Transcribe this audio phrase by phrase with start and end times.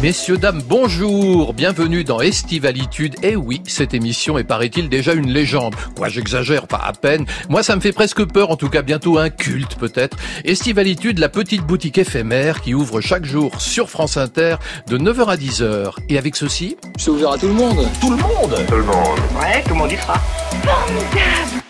[0.00, 3.16] Messieurs, dames, bonjour, bienvenue dans Estivalitude.
[3.24, 5.74] Eh oui, cette émission est, paraît-il, déjà une légende.
[5.96, 7.26] Quoi, j'exagère, pas à peine.
[7.48, 10.16] Moi, ça me fait presque peur, en tout cas bientôt un culte peut-être.
[10.44, 15.36] Estivalitude, la petite boutique éphémère qui ouvre chaque jour sur France Inter de 9h à
[15.36, 15.94] 10h.
[16.08, 16.76] Et avec ceci...
[16.96, 17.84] C'est ouvert à tout le monde.
[18.00, 19.18] Tout le monde Tout le monde.
[19.40, 20.14] Ouais, tout le monde y sera.
[20.62, 21.67] Formidable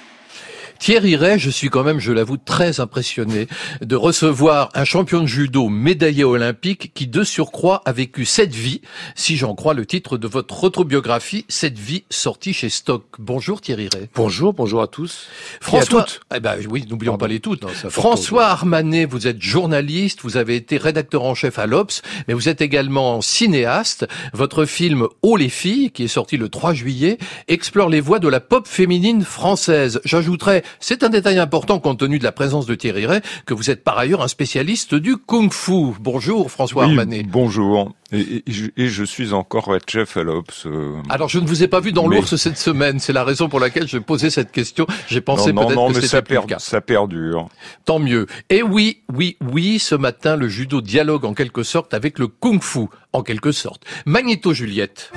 [0.78, 3.48] Thierry Ray, je suis quand même, je l'avoue, très impressionné
[3.82, 8.80] de recevoir un champion de judo médaillé olympique qui, de surcroît, a vécu cette vie,
[9.16, 13.04] si j'en crois le titre de votre autobiographie, cette vie sortie chez Stock.
[13.18, 14.08] Bonjour Thierry Ray.
[14.14, 15.26] Bonjour, bonjour à tous.
[15.60, 16.20] François, Et à toutes.
[16.36, 17.62] eh ben oui, n'oublions pas les toutes.
[17.62, 17.68] Non.
[17.90, 22.48] François Armanet, vous êtes journaliste, vous avez été rédacteur en chef à l'Obs, mais vous
[22.48, 24.06] êtes également cinéaste.
[24.32, 28.28] Votre film Oh les filles, qui est sorti le 3 juillet, explore les voies de
[28.28, 30.00] la pop féminine française.
[30.04, 33.70] J'ajouterais, c'est un détail important compte tenu de la présence de Thierry Ray, que vous
[33.70, 35.94] êtes par ailleurs un spécialiste du kung-fu.
[36.00, 37.22] Bonjour François Oui, Armanet.
[37.24, 37.92] bonjour.
[38.10, 40.64] Et, et je, et je suis encore head chef à l'Obs.
[40.64, 43.22] euh, Alors je ne vous ai pas vu dans Mais- l'ours cette semaine, c'est la
[43.24, 44.86] raison pour laquelle je posais cette question.
[45.08, 46.58] J'ai pensé non, non, peut-être non, que mais c'était ça, plus le per- cas.
[46.58, 47.48] ça perdure.
[47.84, 48.26] Tant mieux.
[48.48, 52.86] Et oui, oui, oui, ce matin, le judo dialogue en quelque sorte avec le kung-fu,
[53.12, 53.82] en quelque sorte.
[54.06, 55.12] Magnéto Juliette.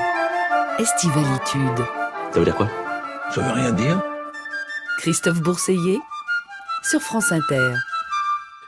[0.80, 1.86] Estivalitude.
[2.34, 2.70] Ça veut dire quoi?
[3.34, 4.02] Ça veut rien dire.
[5.02, 5.98] Christophe Bourseiller
[6.84, 7.74] sur France Inter.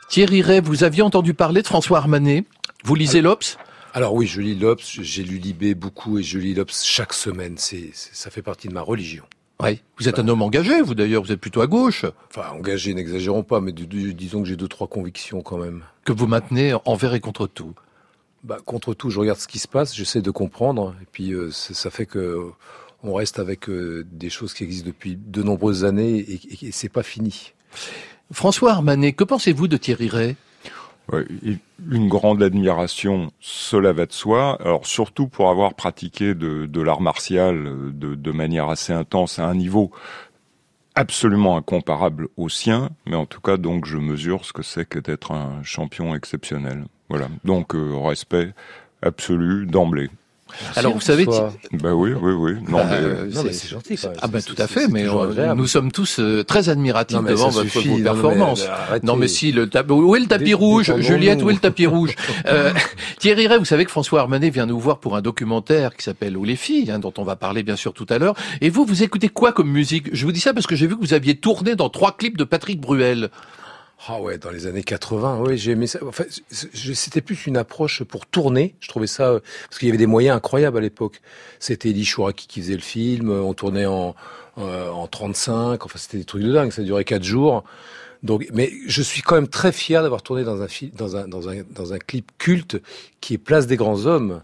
[0.09, 2.44] Thierry Ray, vous aviez entendu parler de François Armanet
[2.84, 3.58] Vous lisez l'Obs?
[3.94, 7.56] Alors oui, je lis l'Obs, j'ai lu Libé beaucoup et je lis l'Obs chaque semaine.
[7.59, 9.25] C'est, c'est- ça fait partie de ma religion.
[9.62, 9.81] Oui.
[10.00, 12.03] Vous êtes un homme engagé, vous d'ailleurs, vous êtes plutôt à gauche,
[12.36, 15.84] Enfin, engagé, n'exagérons pas, mais du- du- disons que j'ai deux, trois convictions quand même.
[16.03, 17.73] que vous maintenez envers et contre tout.
[18.44, 21.50] Bah, contre tout, je regarde ce qui se passe, j'essaie de comprendre, et puis euh,
[21.52, 22.52] c'est- ça fait que euh,
[23.04, 26.72] on reste avec euh, des choses qui existent depuis de nombreuses années et, et- et
[26.72, 27.54] c'est pas fini.
[28.32, 30.36] François Armanet, que pensez-vous de Thierry Ray
[31.12, 31.26] Ouais,
[31.92, 34.58] une grande admiration, cela va de soi.
[34.62, 39.38] Alors surtout pour avoir pratiqué de, de l'art martial euh, de, de manière assez intense
[39.38, 39.91] à un niveau
[40.96, 45.00] absolument incomparable au sien, mais en tout cas donc je mesure ce que c'est que
[45.00, 46.85] d'être un champion exceptionnel.
[47.09, 48.53] Voilà, donc euh, respect
[49.02, 50.09] absolu d'emblée.
[50.75, 51.53] Alors vous savez, François.
[51.72, 52.53] Ben oui, oui, oui.
[52.68, 53.97] Non, Bah, mais, euh, non, mais c'est gentil.
[53.97, 54.18] quand même.
[54.22, 57.50] Ah ben tout à fait, mais euh, nous sommes tous euh, très admiratifs Non, devant
[57.50, 58.56] votre suffit, vos non,
[59.16, 59.25] mais.
[59.25, 60.94] Non si le tapis où est le tapis rouge?
[61.00, 62.16] Juliette où est le tapis rouge?
[62.46, 62.72] Euh,
[63.19, 66.38] Thierry Ray vous savez que François Armanet vient nous voir pour un documentaire qui s'appelle
[66.38, 68.85] Où les filles hein, dont on va parler bien sûr tout à l'heure et vous
[68.85, 70.09] vous écoutez quoi comme musique?
[70.14, 72.38] Je vous dis ça parce que j'ai vu que vous aviez tourné dans trois clips
[72.38, 73.30] de Patrick Bruel
[74.08, 76.00] Ah ouais, dans les années 80, oui, j'ai aimé ça.
[76.06, 78.75] Enfin, c'était plus une approche pour tourner.
[78.81, 81.22] Je trouvais ça euh, parce qu'il y avait des moyens incroyables à l'époque.
[81.59, 83.30] C'était Elie qui faisait le film.
[83.30, 84.14] euh, On tournait en
[84.58, 85.86] euh, en 35.
[85.86, 86.72] Enfin, c'était des trucs de dingue.
[86.72, 87.64] Ça durait quatre jours.
[88.24, 91.50] Donc, mais je suis quand même très fier d'avoir tourné dans un dans un dans
[91.50, 92.81] un dans un clip culte
[93.22, 94.41] qui est Place des grands hommes.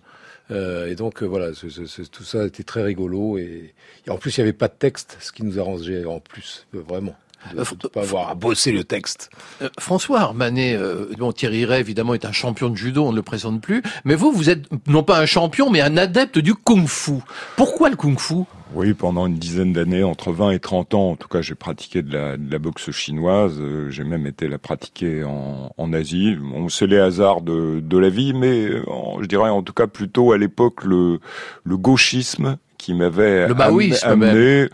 [0.52, 3.74] Euh, et donc voilà, ce- ce- ce- tout ça était très rigolo et,
[4.08, 7.16] en plus il y avait pas de texte, ce qui nous arrangeait en plus vraiment
[7.54, 9.30] de Euh, ne pas avoir à bosser le texte.
[9.62, 13.16] Euh, François Armanet, euh, bon, Thierry Ray, évidemment, est un champion de judo, on ne
[13.16, 13.82] le présente plus.
[14.06, 17.14] Mais vous, vous êtes non pas un champion, mais un adepte du kung-fu.
[17.56, 18.44] Pourquoi le kung-fu?
[18.76, 22.04] Oui, pendant une dizaine d'années, entre 20 et 30 ans, en tout cas, j'ai pratiqué
[22.04, 23.60] de la, de la boxe chinoise.
[23.90, 26.36] J'ai même été la pratiquer en, en Asie.
[26.40, 29.88] Bon, c'est les hasards de, de la vie, mais en- je dirais en tout cas
[29.88, 31.20] plutôt à l'époque le,
[31.64, 34.68] le gauchisme qui m'avait Le am- maoïsme amené.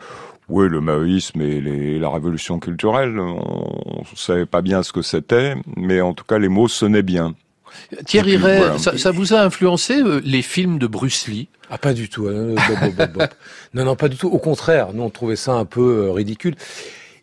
[0.48, 5.02] Oui, le maoïsme et les- la révolution culturelle, on ne savait pas bien ce que
[5.02, 7.34] c'était, mais en tout cas les mots sonnaient bien.
[8.06, 8.78] Thierry puis, Ray, voilà.
[8.78, 11.50] ça, ça vous a influencé euh, les films de Bruce Lee?
[11.70, 12.28] Ah, pas du tout.
[12.28, 13.34] euh, bop, bop, bop, bop.
[13.74, 14.28] non, non, pas du tout.
[14.30, 16.56] Au contraire, nous, on trouvait ça un peu euh, ridicule.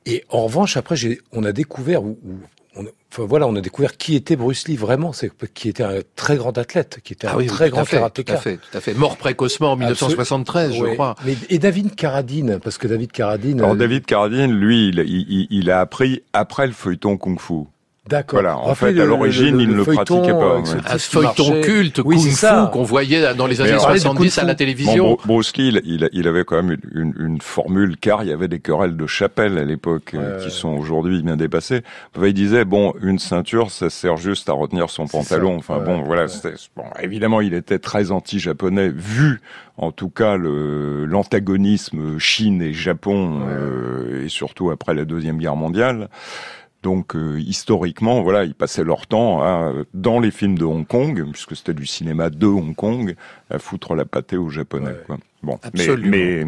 [0.04, 2.40] Et en revanche, après, j'ai, on a découvert, ou, ou-
[2.76, 5.12] on, enfin voilà, on a découvert qui était Bruce Lee vraiment.
[5.12, 8.00] C'est qui était un très grand athlète, qui était un très tout grand fait, tout
[8.00, 8.34] karatéka.
[8.34, 8.94] à fait, tout à fait.
[8.94, 11.14] Mort précocement en 1973, je crois.
[11.24, 13.60] Mais, et David Carradine, parce que David Carradine.
[13.60, 17.64] Alors euh, David Carradine, lui, il, il- il- il a appris après le feuilleton kung-fu.
[18.08, 18.40] D'accord.
[18.40, 20.62] Voilà, en Rappelez fait, à l'origine, il ne le pratiquait pas, ouais.
[20.64, 21.60] type Un feuilleton marchait.
[21.60, 22.66] culte, Oui, c'est kung ça.
[22.66, 24.56] fu, qu'on voyait dans les années alors- 70 à la Kung-fu.
[24.56, 25.04] télévision.
[25.10, 25.80] Bon, Bru- Bruce Lee,
[26.12, 29.64] il, avait quand même une, formule, car il y avait des querelles de chapelle à
[29.64, 30.50] l'époque euh, qui ouais.
[30.50, 31.82] sont aujourd'hui bien dépassées.
[32.20, 35.52] Il disait, bon, une ceinture, ça sert juste à retenir son pantalon.
[35.62, 35.74] ça.
[35.74, 36.24] Enfin Ouais, bon, voilà.
[36.24, 36.54] ouais.
[36.76, 39.40] Bon, évidemment, il était très anti-japonais, vu
[39.78, 43.46] en tout cas l'antagonisme Chine et Japon, Ouais.
[43.48, 46.08] euh, et surtout après la deuxième guerre mondiale.
[46.82, 51.24] Donc euh, historiquement, voilà, ils passaient leur temps à, dans les films de Hong Kong,
[51.32, 53.14] puisque c'était du cinéma de Hong Kong,
[53.50, 54.86] à foutre la pâtée aux Japonais.
[54.90, 55.02] Ouais.
[55.06, 55.18] Quoi.
[55.42, 56.10] Bon, mais, Absolument.
[56.10, 56.44] mais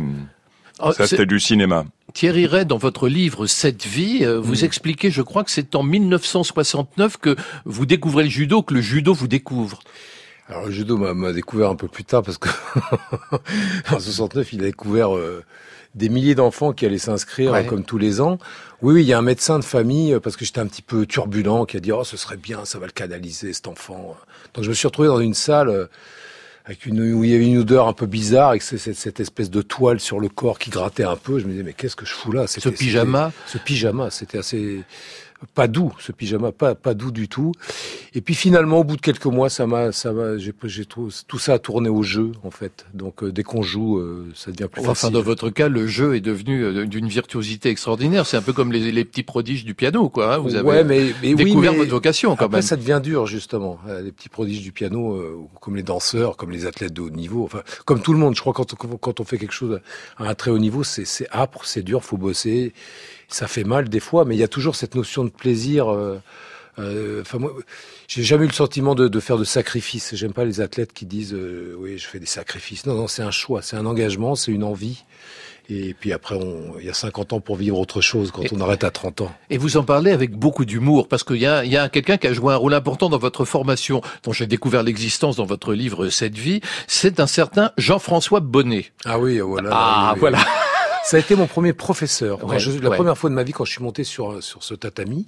[0.80, 1.84] Oh, ça c'est- c'était du cinéma.
[2.14, 4.64] Thierry Ray, dans votre livre Cette vie, euh, vous Mm.
[4.64, 9.14] expliquez, je crois que c'est en 1969 que vous découvrez le judo, que le judo
[9.14, 9.78] vous découvre.
[10.48, 12.48] Alors le judo m'a découvert un peu plus tard parce que
[13.92, 15.42] en 69, il a découvert euh,
[15.94, 18.38] des milliers d'enfants qui allaient s'inscrire comme tous les ans.
[18.82, 20.82] Oui, oui, il y a un médecin de famille euh, parce que j'étais un petit
[20.82, 24.16] peu turbulent qui a dit oh ce serait bien, ça va le canaliser cet enfant.
[24.52, 25.86] Donc je me suis retrouvé dans une salle euh,
[26.66, 29.50] avec une où il y avait une odeur un peu bizarre avec cette, cette espèce
[29.50, 31.38] de toile sur le corps qui grattait un peu.
[31.38, 32.46] Je me disais mais qu'est-ce que je fous là?
[32.46, 33.32] Ce pyjama?
[33.46, 34.82] Ce pyjama, c'était assez
[35.54, 37.52] pas doux, ce pyjama, pas, pas doux du tout.
[38.14, 41.10] Et puis finalement, au bout de quelques mois, ça m'a, ça m'a, j'ai, j'ai tout,
[41.26, 42.86] tout ça a tourné au jeu en fait.
[42.94, 45.14] Donc euh, dès qu'on joue, euh, ça devient plus enfin, facile.
[45.14, 48.26] dans votre cas, le jeu est devenu euh, d'une virtuosité extraordinaire.
[48.26, 50.34] C'est un peu comme les, les, petits prodiges du piano, quoi.
[50.34, 50.38] Hein.
[50.38, 52.62] Vous avez ouais, mais, mais découvert oui, votre vocation quand après, même.
[52.62, 53.78] ça devient dur justement.
[54.02, 57.62] Les petits prodiges du piano, comme les danseurs, comme les athlètes de haut niveau, enfin
[57.84, 58.34] comme tout le monde.
[58.34, 59.80] Je crois quand on, quand on fait quelque chose
[60.18, 62.72] à un très haut niveau, c'est, c'est âpre, c'est dur, faut bosser
[63.34, 65.92] ça fait mal des fois, mais il y a toujours cette notion de plaisir.
[65.92, 66.20] Euh,
[66.78, 67.52] euh, enfin, moi,
[68.06, 70.14] j'ai jamais eu le sentiment de, de faire de sacrifice.
[70.14, 72.86] J'aime pas les athlètes qui disent euh, oui, je fais des sacrifices.
[72.86, 75.04] Non, non, c'est un choix, c'est un engagement, c'est une envie.
[75.68, 78.60] Et puis après, on, il y a 50 ans pour vivre autre chose quand on
[78.60, 79.32] arrête à 30 ans.
[79.50, 82.26] Et vous en parlez avec beaucoup d'humour, parce qu'il y a, y a quelqu'un qui
[82.26, 86.10] a joué un rôle important dans votre formation, dont j'ai découvert l'existence dans votre livre
[86.10, 86.60] Cette vie.
[86.86, 88.92] C'est un certain Jean-François Bonnet.
[89.06, 89.70] Ah oui, voilà.
[89.72, 90.38] Ah, oui, voilà.
[91.04, 92.42] Ça a été mon premier professeur.
[92.44, 92.96] Ouais, je, la ouais.
[92.96, 95.26] première fois de ma vie, quand je suis monté sur sur ce tatami,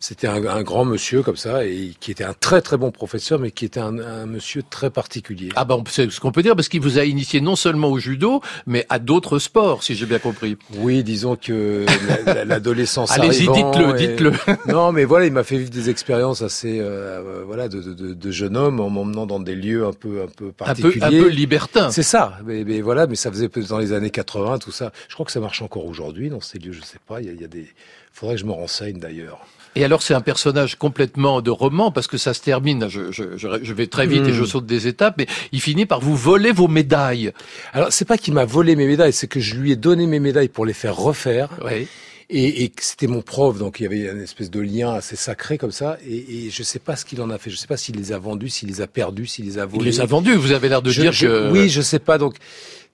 [0.00, 3.38] c'était un, un, grand monsieur comme ça, et qui était un très très bon professeur,
[3.38, 5.48] mais qui était un, un monsieur très particulier.
[5.56, 7.98] Ah ben, c'est ce qu'on peut dire, parce qu'il vous a initié non seulement au
[7.98, 10.56] judo, mais à d'autres sports, si j'ai bien compris.
[10.78, 11.86] Oui, disons que
[12.44, 14.32] l'adolescence Allez-y, dites-le, dites-le.
[14.72, 18.30] non, mais voilà, il m'a fait vivre des expériences assez, euh, voilà, de, de, de,
[18.30, 21.02] jeune homme, en m'emmenant dans des lieux un peu, un peu particuliers.
[21.02, 21.90] Un peu, un peu libertin.
[21.90, 22.38] C'est ça.
[22.44, 24.92] Mais, mais, voilà, mais ça faisait dans les années 80, tout ça.
[25.08, 26.72] Je crois que ça marche encore aujourd'hui dans ces lieux.
[26.72, 27.20] Je sais pas.
[27.20, 27.66] Il y a, il y a des.
[28.12, 29.46] Faudrait que je me renseigne d'ailleurs.
[29.76, 32.88] Et alors c'est un personnage complètement de roman parce que ça se termine.
[32.88, 34.28] Je, je, je vais très vite mmh.
[34.30, 37.32] et je saute des étapes, mais il finit par vous voler vos médailles.
[37.72, 40.18] Alors c'est pas qu'il m'a volé mes médailles, c'est que je lui ai donné mes
[40.18, 41.50] médailles pour les faire refaire.
[41.64, 41.86] Oui.
[42.28, 45.58] Et, et c'était mon prof, donc il y avait une espèce de lien assez sacré
[45.58, 45.96] comme ça.
[46.04, 47.50] Et, et je sais pas ce qu'il en a fait.
[47.50, 49.84] Je sais pas s'il les a vendus, s'il les a perdus, s'il les a volés.
[49.84, 50.34] Il les a vendus.
[50.34, 51.52] Vous avez l'air de je, dire que.
[51.52, 52.18] Oui, je sais pas.
[52.18, 52.34] Donc,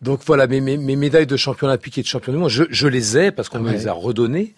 [0.03, 2.65] donc voilà, mes, mes, mes médailles de champion olympique et de champion du monde, je,
[2.69, 4.53] je les ai parce qu'on me les a redonnées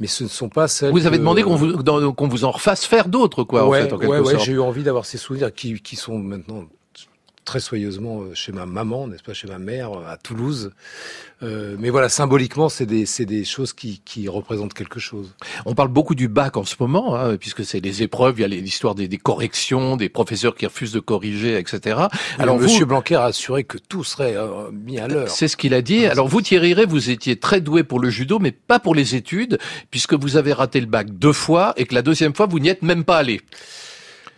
[0.00, 0.92] mais ce ne sont pas celles.
[0.92, 4.20] Vous avez demandé qu'on vous, en refasse faire d'autres, quoi, ouais, en fait, en quelque
[4.20, 6.64] ouais, j'ai eu envie d'avoir ces souvenirs qui, qui sont maintenant
[7.48, 10.70] très soigneusement chez ma maman, n'est-ce pas, chez ma mère, à Toulouse.
[11.42, 15.34] Euh, mais voilà, symboliquement, c'est des, des choses qui, qui représentent quelque chose.
[15.64, 18.44] On parle beaucoup du bac en ce moment, hein, puisque c'est les épreuves, il y
[18.44, 22.00] a l'histoire des, des, corrections, des professeurs qui refusent de corriger, etc.
[22.38, 25.30] Alors, Monsieur Blanquer a assuré que tout serait euh, mis à l'heure.
[25.30, 26.04] C'est ce qu'il a dit.
[26.04, 29.14] Alors vous, Thierry Ray, vous étiez très doué pour le judo, mais pas pour les
[29.14, 29.58] études,
[29.90, 32.68] puisque vous avez raté le bac deux fois et que la deuxième fois, vous n'y
[32.68, 33.40] êtes même pas allé.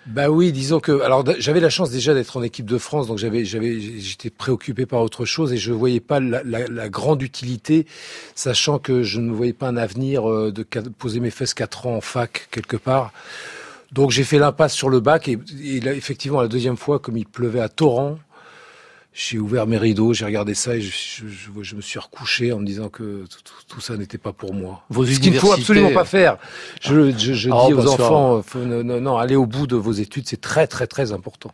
[0.06, 3.18] Bah oui, disons que alors j'avais la chance déjà d'être en équipe de France, donc
[3.18, 7.20] j'avais j'avais j'étais préoccupé par autre chose et je voyais pas la, la, la, grande
[7.20, 7.86] utilité,
[8.34, 11.96] sachant que je ne voyais pas un avenir euh, de poser mes fesses quatre ans
[11.96, 13.12] en fac quelque part.
[13.92, 15.38] Donc j'ai fait l'impasse sur le bac et,
[15.86, 18.18] effectivement la deuxième fois, comme il pleuvait à torrent,
[19.12, 22.52] j'ai ouvert mes rideaux, j'ai regardé ça et je, je, je, je, me suis recouché
[22.52, 24.82] en me disant que tout, tout ça n'était pas pour moi.
[24.88, 26.36] Vos Ce qu'il ne faut absolument pas faire.
[26.80, 29.92] Je, je oh, dis aux enfants, faut, non, non, non, allez au bout de vos
[29.92, 31.52] études, c'est très très très important.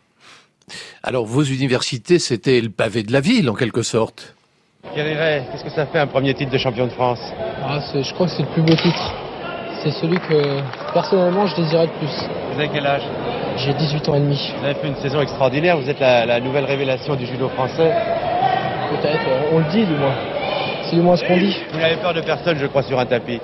[1.02, 4.34] Alors vos universités, c'était le pavé de la ville en quelque sorte.
[4.94, 7.18] Qu'est-ce que ça fait un premier titre de champion de France?
[7.62, 9.25] Ah, Je crois que c'est le plus beau titre.
[9.86, 10.60] C'est celui que
[10.92, 12.10] personnellement je désirais de plus.
[12.52, 13.02] Vous avez quel âge?
[13.56, 14.52] J'ai 18 ans et demi.
[14.58, 17.92] Vous avez fait une saison extraordinaire, vous êtes la, la nouvelle révélation du judo français.
[18.90, 19.20] Peut-être,
[19.52, 20.14] on le dit du moins.
[20.90, 21.54] C'est du moins ce qu'on dit.
[21.72, 23.38] Vous n'avez peur de personne, je crois, sur un tapis.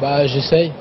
[0.00, 0.72] Bah, j'essaye.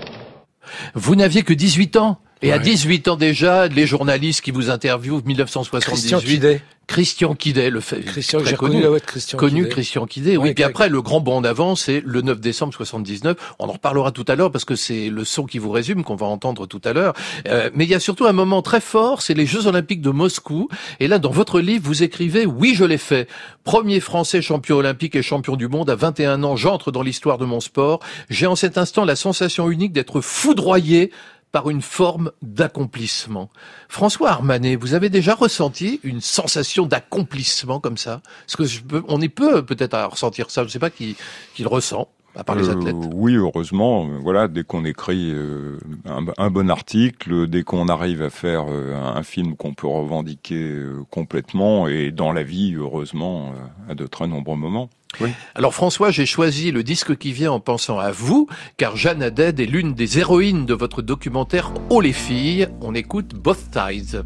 [0.95, 2.53] Vous n'aviez que 18 ans et ouais.
[2.53, 6.61] à 18 ans déjà, les journalistes qui vous interviewent, 1978.
[6.87, 7.69] Christian Quidet.
[7.69, 8.01] Le fait.
[8.01, 9.69] Christian, j'ai connu la de Christian Connu Quidet.
[9.69, 10.53] Christian Quidet, oui.
[10.53, 13.37] Puis après, le grand bond en avant, c'est le 9 décembre 79.
[13.59, 16.15] On en reparlera tout à l'heure parce que c'est le son qui vous résume qu'on
[16.15, 17.13] va entendre tout à l'heure.
[17.47, 20.09] Euh, mais il y a surtout un moment très fort, c'est les Jeux Olympiques de
[20.09, 20.69] Moscou.
[20.99, 23.27] Et là, dans votre livre, vous écrivez, oui, je l'ai fait.
[23.63, 27.45] Premier Français champion olympique et champion du monde à 21 ans, j'entre dans l'histoire de
[27.45, 27.99] mon sport.
[28.29, 31.11] J'ai en cet instant la sensation unique d'être foudroyé
[31.55, 33.49] par une forme d'accomplissement.
[33.87, 38.21] François Armanet, vous avez déjà ressenti une sensation d'accomplissement comme ça?
[38.45, 40.63] Parce que je peux, on est peu peut-être à ressentir ça.
[40.63, 41.15] Je ne sais pas qui,
[41.53, 42.09] qui le ressent.
[42.35, 42.93] À part les athlètes.
[42.93, 44.05] Euh, oui, heureusement.
[44.21, 48.93] Voilà, dès qu'on écrit euh, un, un, bon article, dès qu'on arrive à faire euh,
[48.93, 50.77] un film qu'on peut revendiquer
[51.09, 53.53] complètement, et dans la vie, heureusement,
[53.87, 54.89] à de très nombreux moments.
[55.55, 59.59] Alors François, j'ai choisi le disque qui vient en pensant à vous, car Jeanne Haddad
[59.59, 62.67] est l'une des héroïnes de votre documentaire Oh les filles.
[62.81, 64.23] On écoute Both Sides.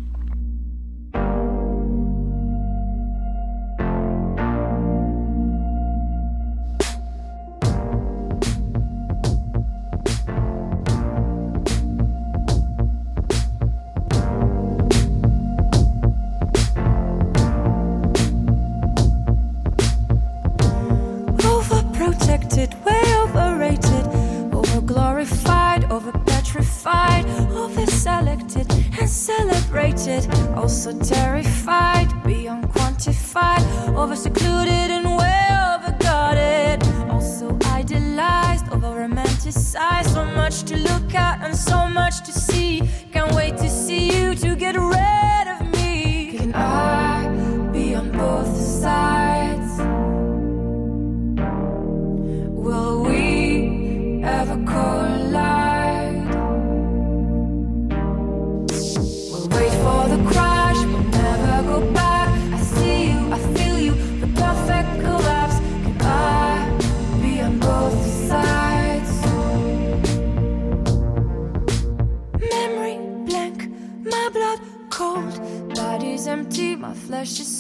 [40.03, 42.48] So much to look at and so much to see.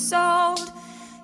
[0.09, 0.71] Sold.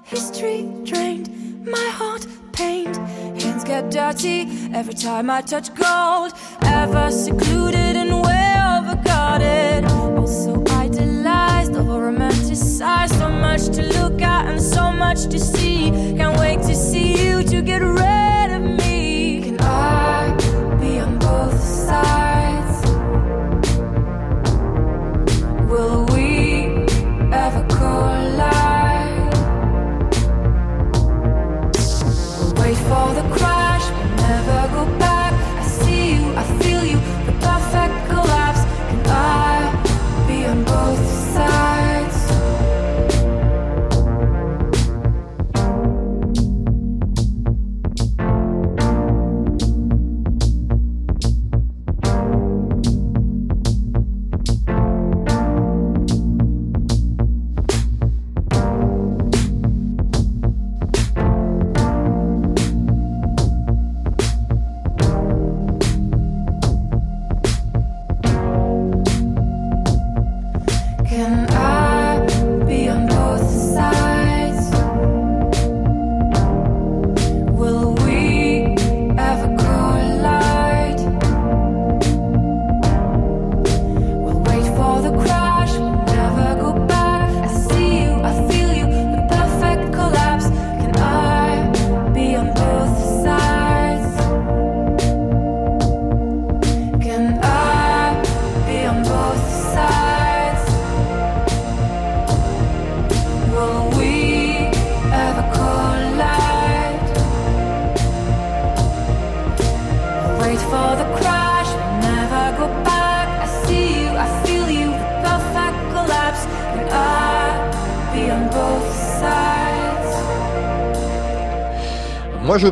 [0.04, 1.28] History drained,
[1.66, 2.96] my heart pained.
[3.42, 4.42] Hands get dirty
[4.80, 6.34] every time I touch gold.
[6.62, 9.82] Ever secluded and way overguarded.
[10.20, 13.18] Also idolized, over romanticized.
[13.18, 15.90] So much to look at and so much to see.
[16.18, 19.42] Can't wait to see you to get rid of me.
[19.46, 22.25] Can I be on both sides?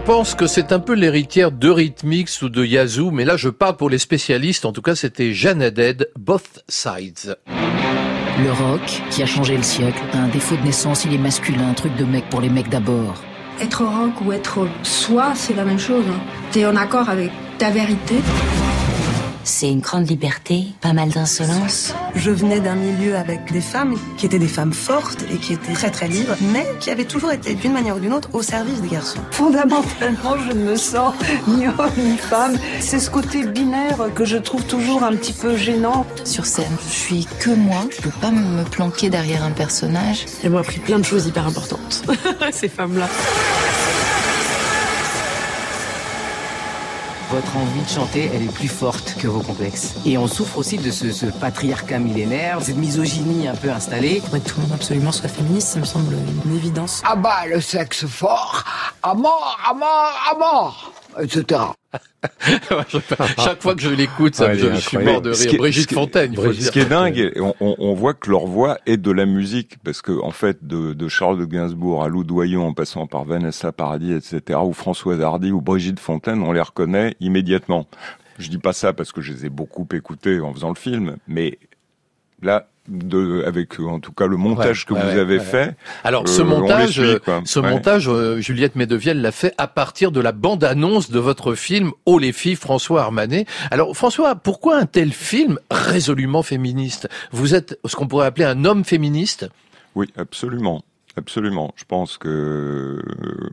[0.05, 3.77] Pense que c'est un peu l'héritière de Rhythmix ou de Yazoo, mais là, je parle
[3.77, 4.65] pour les spécialistes.
[4.65, 7.37] En tout cas, c'était Jeanne Haddad, Both Sides.
[7.47, 8.81] Le rock,
[9.11, 11.95] qui a changé le siècle, a un défaut de naissance, il est masculin, un truc
[11.95, 13.15] de mec pour les mecs d'abord.
[13.61, 16.05] Être rock ou être soi, c'est la même chose.
[16.51, 18.15] T'es en accord avec ta vérité?
[19.45, 21.93] C'est une grande liberté, pas mal d'insolence.
[22.15, 25.73] Je venais d'un milieu avec des femmes qui étaient des femmes fortes et qui étaient
[25.73, 28.81] très très libres, mais qui avaient toujours été d'une manière ou d'une autre au service
[28.81, 29.19] des garçons.
[29.31, 31.13] Fondamentalement, je ne me sens
[31.47, 32.57] ni homme ni femme.
[32.79, 36.05] C'est ce côté binaire que je trouve toujours un petit peu gênant.
[36.23, 37.83] Sur scène, je suis que moi.
[37.95, 40.25] Je peux pas me planquer derrière un personnage.
[40.43, 42.03] Elles m'ont appris plein de choses hyper importantes,
[42.51, 43.09] ces femmes-là.
[47.33, 49.95] Votre envie de chanter, elle est plus forte que vos complexes.
[50.05, 54.21] Et on souffre aussi de ce, ce patriarcat millénaire, cette misogynie un peu installée.
[54.23, 57.01] Faudrait que tout le monde absolument soit féministe, ça me semble une évidence.
[57.03, 58.63] Ah bah, le sexe fort,
[59.01, 61.61] à mort, à mort, à mort, etc.
[63.37, 65.53] Chaque fois que je l'écoute, ça, Ouais, est je suis mort de rire.
[65.53, 68.45] est- Brigitte Fontaine, il faut Ce qui est dingue, on, on- on voit que leur
[68.47, 72.07] voix est de la musique, parce que en fait, de, de Charles de Gainsbourg à
[72.07, 76.51] Lou Doyon, en passant par Vanessa Paradis, etc., ou Françoise Hardy ou Brigitte Fontaine, on
[76.51, 77.87] les reconnaît immédiatement.
[78.39, 81.17] Je dis pas ça parce que je les ai beaucoup écoutés en faisant le film,
[81.27, 81.59] mais
[82.41, 85.43] là, de, avec euh, en tout cas le montage Ouais, que ouais, vous avez ouais.
[85.43, 85.75] fait.
[86.03, 86.43] Alors euh, ce suit,
[87.61, 92.19] montage, euh, Juliette Medevielle l'a fait à partir de la bande-annonce de votre film Oh
[92.19, 93.45] les filles, François Armanet.
[93.71, 97.07] Alors François, pourquoi un tel film résolument féministe?
[97.31, 99.47] Vous êtes ce qu'on pourrait appeler un homme féministe?
[99.95, 100.83] Oui, absolument.
[101.15, 101.73] Absolument.
[101.75, 103.49] Je pense que euh,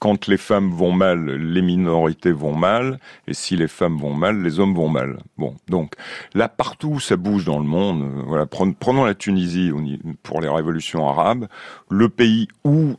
[0.00, 2.98] quand les femmes vont mal, les minorités vont mal,
[3.28, 5.18] et si les femmes vont mal, les hommes vont mal.
[5.38, 5.94] Bon, donc
[6.34, 9.70] là partout où ça bouge dans le monde, euh, voilà, prenons, la Tunisie
[10.24, 11.46] pour les révolutions arabes,
[11.88, 12.96] le pays où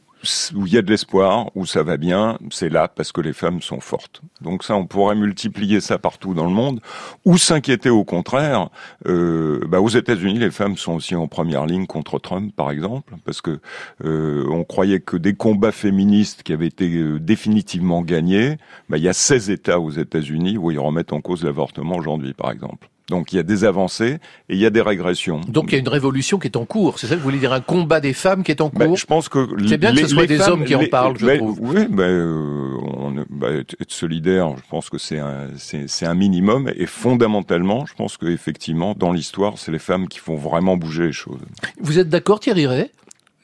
[0.55, 3.33] où il y a de l'espoir, où ça va bien, c'est là parce que les
[3.33, 4.21] femmes sont fortes.
[4.41, 6.79] Donc ça, on pourrait multiplier ça partout dans le monde,
[7.25, 8.69] ou s'inquiéter au contraire.
[9.05, 13.15] Euh, bah aux États-Unis, les femmes sont aussi en première ligne contre Trump, par exemple,
[13.25, 13.59] parce que
[14.03, 18.57] euh, on croyait que des combats féministes qui avaient été euh, définitivement gagnés,
[18.89, 22.33] bah, il y a 16 États aux États-Unis où ils remettent en cause l'avortement aujourd'hui,
[22.33, 22.89] par exemple.
[23.09, 24.17] Donc il y a des avancées
[24.49, 25.41] et il y a des régressions.
[25.47, 26.99] Donc il y a une révolution qui est en cours.
[26.99, 28.97] C'est ça que vous voulez dire un combat des femmes qui est en Bah, cours
[28.97, 31.37] je pense que C'est bien que ce soit des femmes, hommes qui en parlent, je
[31.37, 31.57] trouve.
[31.61, 36.15] Oui, bah, euh, on, bah, être solidaire, je pense que c'est un, c'est, c'est un
[36.15, 36.71] minimum.
[36.75, 41.07] Et fondamentalement, je pense que effectivement, dans l'histoire, c'est les femmes qui font vraiment bouger
[41.07, 41.41] les choses.
[41.81, 42.89] Vous êtes d'accord Thierry Ray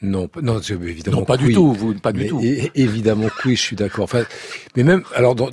[0.01, 1.20] Non, non, évidemment.
[1.20, 2.41] Non, pas du tout, vous, pas du Mais tout.
[2.75, 4.06] évidemment oui, je suis d'accord.
[4.06, 4.24] Enfin,
[4.77, 5.50] mais même, alors, dans,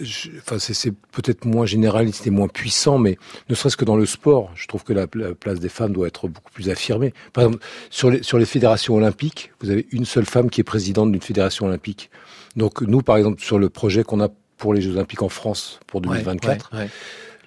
[0.00, 3.96] je- enfin, c'est, c'est peut-être moins généraliste et moins puissant, mais ne serait-ce que dans
[3.96, 7.12] le sport, je trouve que la, la place des femmes doit être beaucoup plus affirmée.
[7.32, 10.64] Par exemple, sur les, sur les fédérations olympiques, vous avez une seule femme qui est
[10.64, 12.10] présidente d'une fédération olympique.
[12.54, 14.28] Donc, nous, par exemple, sur le projet qu'on a
[14.58, 16.90] pour les Jeux olympiques en France pour 2024, Ouais, ouais, ouais.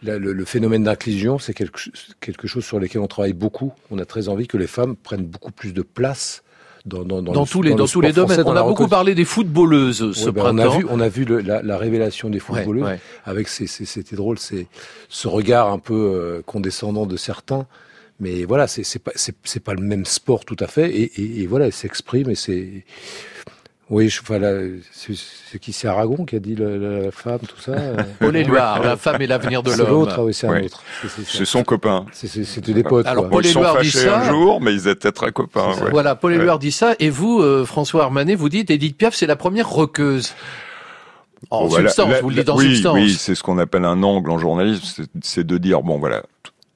[0.04, 1.80] Le, le phénomène d'inclusion, c'est quelque,
[2.22, 3.72] quelque chose sur lequel on travaille beaucoup.
[3.92, 6.42] On a très envie que les femmes prennent beaucoup plus de place
[6.86, 8.42] dans, dans, dans Dans le- tous les, le dans tous les domaines.
[8.48, 10.78] On a beaucoup parlé des footballeuses ce Ouais, ben, on a printemps.
[10.80, 13.00] vu, on a vu le- la, la révélation des footballeuses ouais.
[13.26, 14.66] avec ces, ces- c'était drôle, c'est
[15.08, 17.68] ce regard un peu euh, condescendant de certains.
[18.20, 20.90] Mais voilà, c'est c'est pas c'est c'est pas le même sport tout à fait.
[20.90, 22.86] Et, et, et voilà, elle s'exprime et c'est
[23.92, 24.54] oui, je, voilà,
[24.92, 27.74] c'est c'est qui c'est Aragon qui a dit la, la- la femme, tout ça.
[28.20, 29.90] Paul Éluard, la femme est l'avenir de C'est l'homme.
[29.90, 30.66] l'autre, ah oui, c'est un Ouais.
[30.66, 30.82] autre.
[31.02, 31.26] C'est- c'est.
[31.40, 32.06] C'est son copain.
[32.14, 33.06] C'est- c'est- C'était des potes.
[33.06, 33.32] Alors, quoi.
[33.32, 34.22] Paul Ils sont Éluard dit fâchés ça.
[34.22, 35.74] un jour, mais ils étaient très copains.
[35.84, 35.92] ouais.
[35.92, 36.38] Voilà, Paul Ouais.
[36.40, 39.70] Éluard dit ça, et vous, euh, François Armanet, vous dites Edith Piaf, c'est la première
[39.70, 40.34] roqueuse.
[41.50, 42.94] En Bon, voilà, substance, vous le dites en oui, substance.
[42.94, 46.22] Oui, c'est ce qu'on appelle un angle en journalisme, c'est- c'est de dire bon voilà,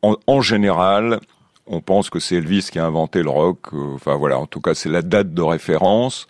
[0.01, 1.19] en, en général,
[1.67, 3.59] on pense que c'est Elvis qui a inventé le rock.
[3.73, 6.27] euh, Enfin voilà, en tout cas c'est la date de référence.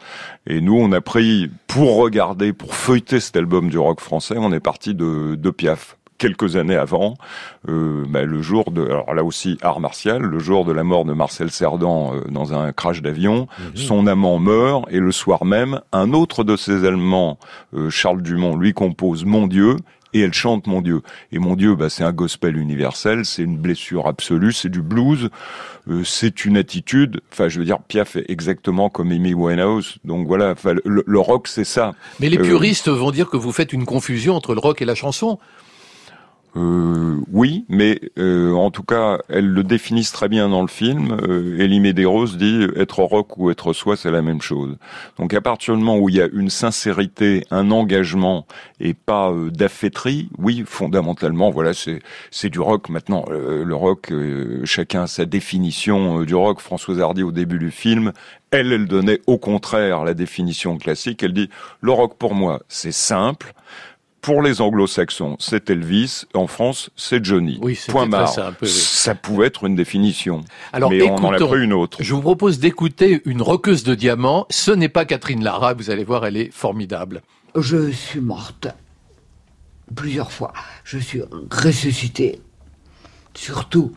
[0.47, 4.51] Et nous, on a pris pour regarder, pour feuilleter cet album du rock français, on
[4.53, 5.97] est parti de, de Piaf.
[6.17, 7.15] Quelques années avant,
[7.67, 11.03] euh, bah, le jour de, alors là aussi art martial, le jour de la mort
[11.03, 15.81] de Marcel Cerdan euh, dans un crash d'avion, son amant meurt et le soir même,
[15.91, 17.37] un autre de ses Allemands,
[17.75, 19.75] euh, Charles Dumont, lui compose Mon Dieu
[20.15, 21.01] et elle chante Mon Dieu.
[21.33, 25.29] Et Mon Dieu, bah, c'est un gospel universel, c'est une blessure absolue, c'est du blues,
[25.89, 27.19] euh, c'est une attitude.
[27.33, 29.97] Enfin, je veux dire, Piaf est exactement comme Amy Winehouse.
[30.05, 31.93] Donc voilà, le, le rock, c'est ça.
[32.21, 34.85] Mais les Euh, puristes vont dire que vous faites une confusion entre le rock et
[34.85, 35.37] la chanson.
[36.57, 41.11] Euh, oui, mais euh, en tout cas, elles le définissent très bien dans le film.
[41.21, 44.77] Euh, Elie Medeiros dit être rock ou être soi, c'est la même chose.
[45.17, 48.45] Donc à partir du moment où il y a une sincérité, un engagement
[48.79, 49.49] et pas euh,
[50.37, 52.89] oui, fondamentalement, voilà, c'est c'est du rock.
[52.89, 56.61] Maintenant, euh, le rock, euh, chacun sa définition euh, du rock.
[56.61, 58.11] Françoise Hardy au début du film,
[58.51, 61.23] elle, elle donnait au contraire la définition classique.
[61.23, 61.49] Elle dit
[61.81, 63.53] le rock pour moi, c'est simple.
[64.25, 66.23] Pour les anglo-saxons, c'est Elvis.
[66.33, 67.59] En France, c'est Johnny.
[67.61, 68.09] Oui, Point
[68.59, 68.67] oui.
[68.67, 70.43] Ça pouvait être une définition.
[70.73, 71.99] Alors, mais on en a pris une autre.
[72.01, 74.47] Je vous propose d'écouter une roqueuse de diamants.
[74.49, 77.21] Ce n'est pas Catherine Lara, vous allez voir, elle est formidable.
[77.55, 78.67] Je suis morte
[79.95, 80.53] plusieurs fois.
[80.83, 82.41] Je suis ressuscitée,
[83.35, 83.93] surtout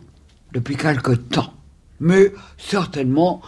[0.51, 1.53] depuis quelque temps.
[1.99, 3.41] Mais certainement,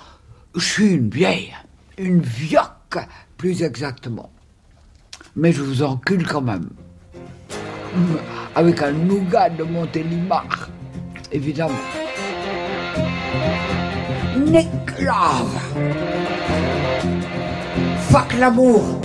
[0.55, 1.53] je suis une vieille,
[1.99, 2.97] une vioque,
[3.37, 4.31] plus exactement.
[5.35, 6.69] Mais je vous encule quand même.
[8.55, 10.69] Avec un nougat de Montélimar,
[11.31, 11.73] évidemment.
[14.37, 14.67] Nick.
[18.09, 19.01] Fuck l'amour.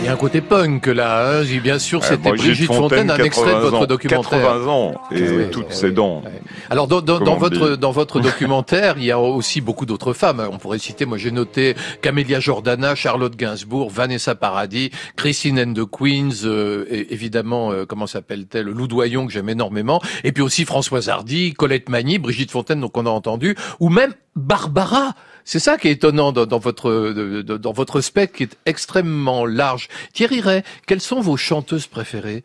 [0.00, 1.44] Ah, Il y a un côté punk là, hein.
[1.62, 4.42] Bien sûr, Ouais, c'était Brigitte Fontaine, un extrait de 80 votre ans, documentaire.
[4.42, 6.22] 80 ans et Ah oui, toutes ah ses oui, dents.
[6.70, 10.42] Alors dans, dans, dans votre dans votre documentaire, il y a aussi beaucoup d'autres femmes.
[10.50, 15.84] On pourrait citer, moi j'ai noté Camélia Jordana, Charlotte Gainsbourg, Vanessa Paradis, Christine and the
[15.84, 20.64] Queens, euh, et évidemment euh, comment s'appelle-t-elle, Lou Doyon que j'aime énormément, et puis aussi
[20.64, 25.14] Françoise Hardy, Colette Magny, Brigitte Fontaine donc on a entendu, ou même Barbara.
[25.44, 29.46] C'est ça qui est étonnant dans, dans votre de- dans votre spectre qui est extrêmement
[29.46, 29.88] large.
[30.12, 32.44] Thierry Ray, quelles sont vos chanteuses préférées?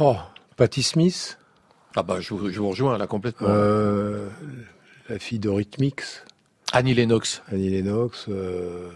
[0.00, 0.16] Oh,
[0.56, 1.38] Patti Smith,
[1.96, 3.48] Ah bah je vous, je vous rejoins là complètement.
[3.50, 4.28] euh,
[5.08, 6.24] la fille de Rhythmix,
[6.72, 7.42] Annie Lennox.
[7.50, 8.26] Annie Lennox.
[8.28, 8.88] Euh...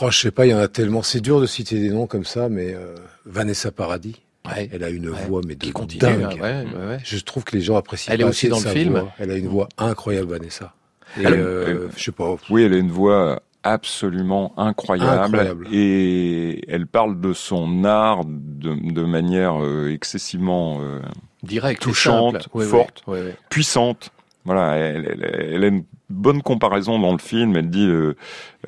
[0.00, 1.02] Oh, je sais pas, il y en a tellement.
[1.02, 2.94] C'est dur de citer des noms comme ça, mais euh,
[3.26, 4.16] Vanessa Paradis.
[4.46, 4.70] Ouais.
[4.72, 5.24] Elle a une Ouais.
[5.26, 6.40] voix mais de Qui continue, dingue.
[6.42, 6.98] hein, ouais.
[7.04, 8.12] Je trouve que les gens apprécient.
[8.12, 8.98] Elle est aussi dans le film.
[8.98, 9.12] voix.
[9.18, 10.74] Elle a une voix incroyable, Vanessa.
[11.18, 12.36] Et Elle- euh, elle- je sais pas.
[12.50, 15.68] Oui, elle a une voix absolument incroyable, Incroyable.
[15.72, 21.00] et elle parle de son art de, de manière euh, excessivement euh,
[21.44, 23.04] Direct, et touchante, forte,
[23.50, 24.10] puissante.
[24.44, 27.54] Voilà, elle, elle- elle a une bonne comparaison dans le film.
[27.56, 28.16] Elle dit, euh,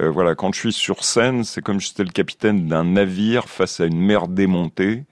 [0.01, 3.49] euh, voilà, quand je suis sur scène, c'est comme si j'étais le capitaine d'un navire
[3.49, 5.03] face à une mer démontée.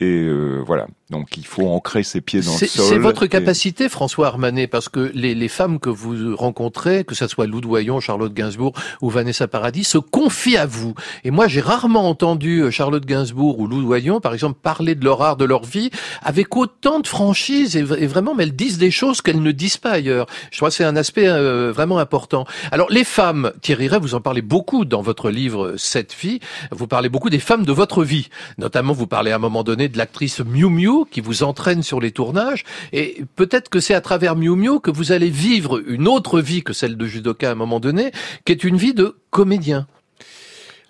[0.00, 2.84] Et euh, voilà, donc il faut ancrer ses pieds dans le sol.
[2.88, 7.14] C'est votre et- capacité, François Armanet, parce que les, les femmes que vous rencontrez, que
[7.14, 10.94] ce soit Lou Doyon, Charlotte Gainsbourg ou Vanessa Paradis, se confient à vous.
[11.24, 15.04] Et moi, j'ai rarement entendu euh, Charlotte Gainsbourg ou Lou Doyon, par exemple, parler de
[15.04, 15.90] leur art, de leur vie,
[16.22, 19.90] avec autant de franchise et, vraiment, mais elles disent des choses qu'elles ne disent pas
[19.90, 20.26] ailleurs.
[20.52, 22.46] Je crois que c'est un aspect euh, vraiment important.
[22.70, 26.38] Alors, les femmes, Thierry Ray, vous en parlez beaucoup dans votre livre Cette vie.
[26.70, 28.28] Vous parlez beaucoup des femmes de votre vie.
[28.58, 32.00] Notamment, vous parlez à un moment donné de l'actrice Miu Miu qui vous entraîne sur
[32.00, 32.64] les tournages.
[32.92, 36.62] Et peut-être que c'est à travers Miu Miu que vous allez vivre une autre vie
[36.62, 38.12] que celle de judoka à un moment donné,
[38.44, 39.86] qui est une vie de comédien.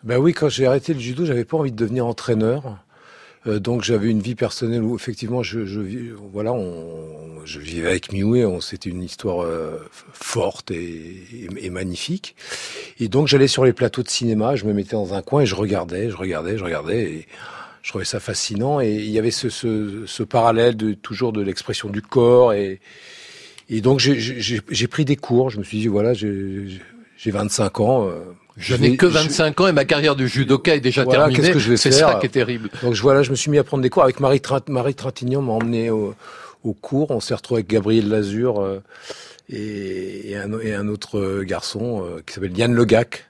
[0.03, 2.79] Ben oui, quand j'ai arrêté le judo, j'avais pas envie de devenir entraîneur.
[3.46, 5.61] Euh, donc j'avais une vie personnelle où effectivement je,
[6.31, 6.55] voilà
[7.44, 9.79] je vivais avec Miou et on c'était une histoire euh,
[10.12, 12.37] forte et, magnifique
[12.99, 15.46] et donc j'allais sur les plateaux de cinéma je me mettais dans un coin et
[15.46, 17.27] je regardais je regardais je regardais
[17.83, 21.40] je trouvais ça fascinant et il y avait ce, ce, ce parallèle de toujours de
[21.43, 22.81] l'expression du corps et
[23.69, 26.66] et donc j'ai- pris des cours je me suis dit voilà j'ai
[27.16, 28.21] j'ai 25 ans euh,
[28.57, 31.37] Je n'ai que 25 ans et ma carrière de judoka est déjà voilà, terminée.
[31.40, 32.69] qu'est-ce que je vais C'est faire ça qui est terrible.
[32.83, 34.95] Donc je, voilà, je me suis mis à prendre des cours avec Marie, Trin- Marie
[34.95, 36.14] Trintignant, m'a emmené au,
[36.64, 37.11] au cours.
[37.11, 38.83] On s'est retrouvé avec Gabriel Lazur euh,
[39.51, 43.30] et, et, un, et un autre euh, garçon euh, qui s'appelle Yann Legac.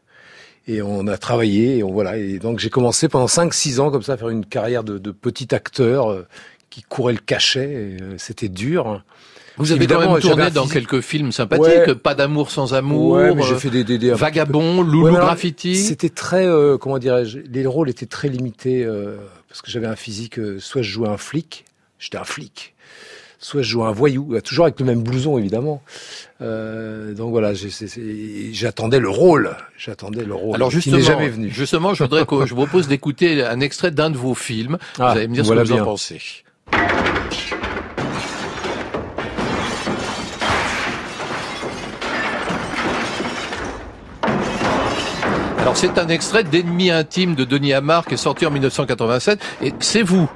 [0.72, 2.16] Et on a travaillé et on voilà.
[2.16, 5.10] Et donc j'ai commencé pendant 5-6 ans comme ça à faire une carrière de, de
[5.10, 6.26] petit acteur euh,
[6.70, 7.96] qui courait le cachet.
[7.98, 9.02] et, euh, C'était dur.
[9.56, 11.94] Vous avez Évidemment, quand même j'avais tourné dans quelques films sympathiques, Ouais.
[11.94, 15.10] Pas d'amour sans amour, Ouais, mais j'ai euh, fait des, des, des- Vagabond, Loulou Ouais,
[15.10, 15.76] mais alors, Graffiti.
[15.76, 19.16] C'était très, euh, comment dirais-je, les rôles étaient très limités euh,
[19.48, 20.38] parce que j'avais un physique.
[20.38, 21.64] euh, soit je jouais un flic,
[21.98, 22.74] j'étais un flic,
[23.40, 25.82] soit je jouais un voyou, euh, toujours avec le même blouson évidemment.
[26.42, 27.52] Euh, donc voilà,
[28.52, 30.54] j'attendais le rôle, j'attendais le rôle.
[30.54, 31.48] Alors qui justement, n'est jamais venu.
[31.48, 34.76] justement, je voudrais que je vous propose d'écouter un extrait d'un de vos films.
[34.98, 35.82] Ah, vous allez me dire ce que vous bien.
[35.82, 36.20] en pensez.
[45.60, 49.72] Alors c'est un extrait d'Ennemi intime de Denis Amar qui est sorti en 1987 et
[49.78, 50.28] c'est vous.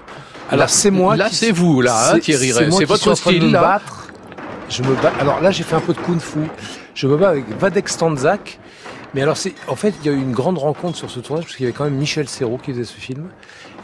[0.50, 1.16] Alors c'est moi.
[1.16, 3.60] Là c'est vous là, hein, Thierry c'est votre en train de style me là.
[3.60, 4.08] battre.
[4.70, 5.12] Je me bats.
[5.20, 6.40] Alors là, j'ai fait un peu de kung-fu.
[6.94, 8.58] Je me bats avec Vadek Stanzak.
[9.14, 11.44] Mais alors, c'est en fait, il y a eu une grande rencontre sur ce tournage
[11.44, 13.28] parce qu'il y avait quand même Michel Serrault qui faisait ce film.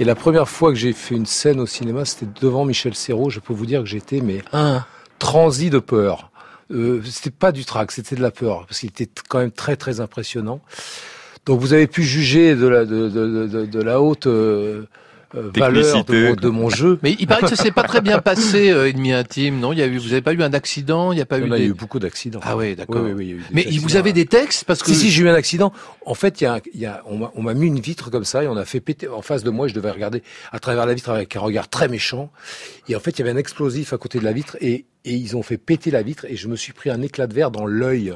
[0.01, 3.31] Et la première fois que j'ai fait une scène au cinéma, c'était devant Michel Serrault.
[3.31, 4.85] Je peux vous dire que j'étais mais un
[5.19, 6.31] transi de peur.
[6.73, 9.77] Euh, c'était pas du trac, c'était de la peur parce qu'il était quand même très
[9.77, 10.61] très impressionnant.
[11.45, 14.87] Donc vous avez pu juger de la de, de, de, de la haute euh,
[15.33, 16.99] valeur de de mon jeu.
[17.03, 19.73] Mais il paraît que ça s'est pas très bien passé, euh, Ennemi intime, non?
[19.73, 21.13] Il y a eu, vous avez pas eu un accident?
[21.13, 21.67] Il y a pas Il y eu en a des...
[21.67, 22.41] eu beaucoup d'accidents.
[22.43, 23.03] Ah oui, d'accord.
[23.03, 24.65] Oui, oui, oui, Mais accidents, vous avez des textes?
[24.65, 25.73] Parce que Si, si, j'ai eu un accident.
[26.07, 27.81] En fait, il y a, un- il y a, on m'a- on m'a mis une
[27.81, 29.69] vitre comme ça et on a fait péter en face de moi.
[29.69, 32.31] Je devais regarder à travers la vitre avec un regard très méchant.
[32.89, 35.15] Et en fait, il y avait un explosif à côté de la vitre et, et
[35.15, 37.51] ils ont fait péter la vitre et je me suis pris un éclat de verre
[37.51, 38.15] dans l'œil.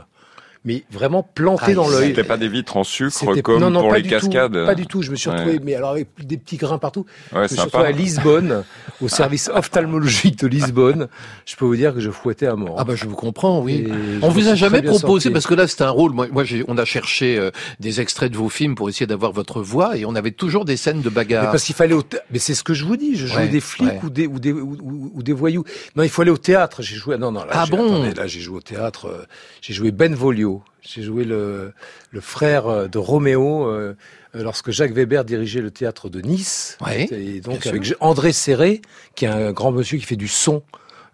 [0.67, 2.09] Mais vraiment planté Ah, dans l'œil.
[2.09, 4.53] C'était pas des vitres en sucre comme non, non, pour pas les cascades.
[4.59, 5.03] Tout, pas du tout.
[5.03, 5.37] Je me suis Ouais.
[5.37, 7.05] retrouvé, mais alors avec des petits grains partout.
[7.33, 7.79] Ouais, je me suis sympa.
[7.79, 8.65] retrouvé à Lisbonne,
[9.03, 11.09] au service ophtalmologique de Lisbonne.
[11.45, 12.77] Je peux vous dire que je fouettais à mort.
[12.79, 13.87] Ah bah je vous comprends, oui.
[13.89, 15.31] Et On vous a jamais proposé sorti.
[15.31, 16.13] parce que là c'est un rôle.
[16.13, 17.51] Moi, moi j'ai- on a cherché euh,
[17.81, 20.79] des extraits de vos films pour essayer d'avoir votre voix et on avait toujours des
[20.79, 21.51] scènes de Mais bagarre.
[21.51, 23.61] parce qu'il fallait au mais c'est ce que je vous dis, je jouais Ouais, des
[23.61, 24.01] flics ouais.
[24.03, 25.65] ou des ou des ou, ou- ou des voyous.
[25.97, 28.15] Non, il faut aller au théâtre, j'ai joué non non là Ah j'ai- bon attendez,
[28.15, 29.25] là j'ai joué au théâtre, euh,
[29.61, 31.73] j'ai joué Benvolio, j'ai joué le
[32.11, 33.95] le frère euh, de Roméo euh,
[34.35, 36.77] lorsque Jacques Weber dirigeait le théâtre de Nice.
[36.85, 37.97] Ouais, et donc avec sûr.
[38.01, 38.83] André Serré
[39.15, 40.63] qui est un grand monsieur qui fait du son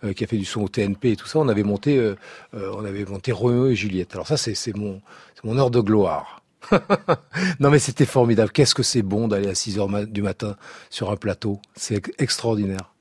[0.04, 2.14] euh, qui a fait du son au TNP et tout ça, on avait monté euh,
[2.52, 4.14] on avait monté Roméo et Juliette.
[4.14, 5.00] Alors ça c'est mon
[5.58, 6.42] heure de gloire.
[7.60, 8.50] non mais c'était formidable.
[8.52, 10.56] Qu'est-ce que c'est bon d'aller à 6 heures du matin
[10.90, 11.60] sur un plateau.
[11.74, 12.92] C'est ex- extraordinaire.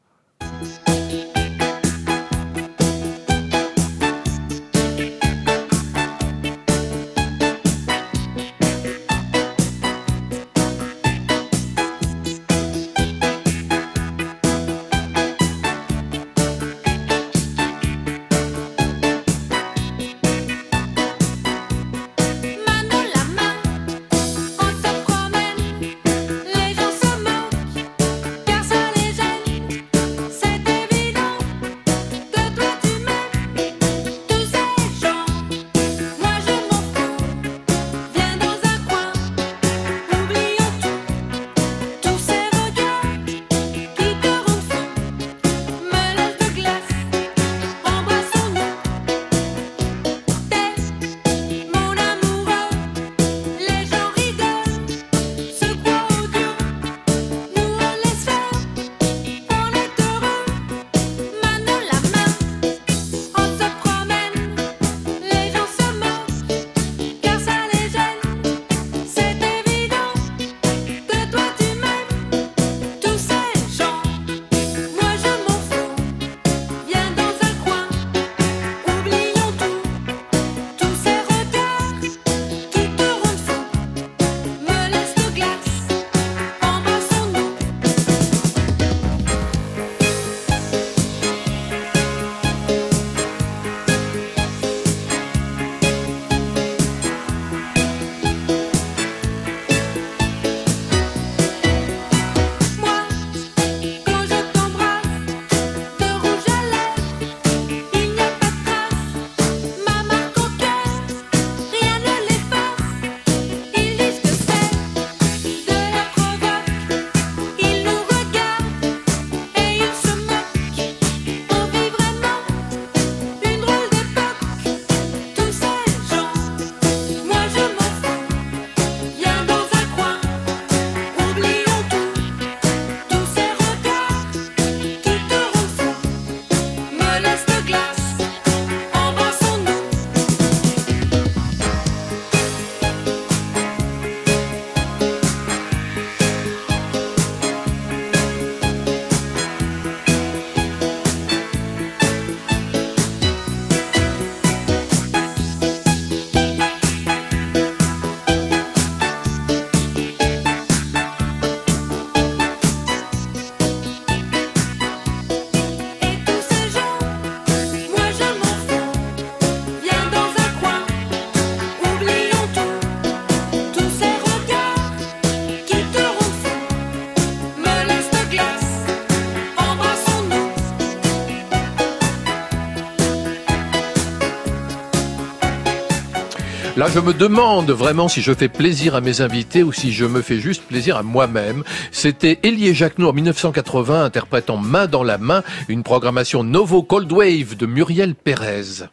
[186.90, 190.22] Je me demande vraiment si je fais plaisir à mes invités ou si je me
[190.22, 191.64] fais juste plaisir à moi-même.
[191.92, 197.56] C'était Elie Jacquenot en 1980 interprétant Main dans la main, une programmation Novo Cold Wave
[197.58, 198.90] de Muriel Pérez.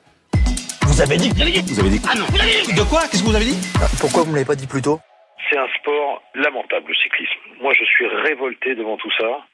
[0.83, 2.85] Vous avez dit vous avez dit Vous avez dit Ah non, vous avez dit De
[2.85, 3.01] quoi?
[3.09, 3.57] Qu'est-ce que vous avez dit?
[4.01, 5.01] Pourquoi vous me l'avez pas dit plus tôt?
[5.49, 7.41] C'est un sport lamentable, le cyclisme.
[7.63, 9.47] Moi, je suis révolté devant tout ça.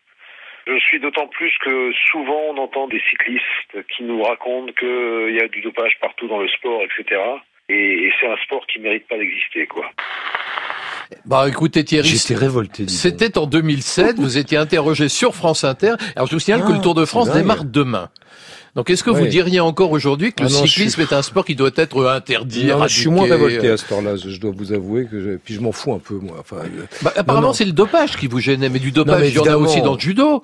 [0.67, 5.41] Je suis d'autant plus que souvent on entend des cyclistes qui nous racontent qu'il y
[5.41, 7.21] a du dopage partout dans le sport, etc.
[7.73, 9.87] Et, et c'est un sport qui mérite pas d'exister, quoi.
[11.27, 12.89] Bah écoutez Thierry, J'étais révolté.
[12.89, 15.95] c'était en 2007, vous étiez interrogé sur France Inter.
[16.17, 18.09] Alors je vous signale que Ah, le Tour de France démarre demain.
[18.75, 21.21] Donc est-ce que vous diriez encore aujourd'hui que Ah le non, je cyclisme est un
[21.21, 24.41] sport qui doit être interdit, Non, je suis moins révolté euh, à ce heure-là, je,
[24.41, 26.37] dois vous avouer que je, puis je m'en fous un peu moi.
[26.41, 29.35] Enfin, euh, Bah, apparemment, c'est le dopage qui vous gênait, mais du dopage, mais il
[29.35, 30.43] y en a aussi dans le judo.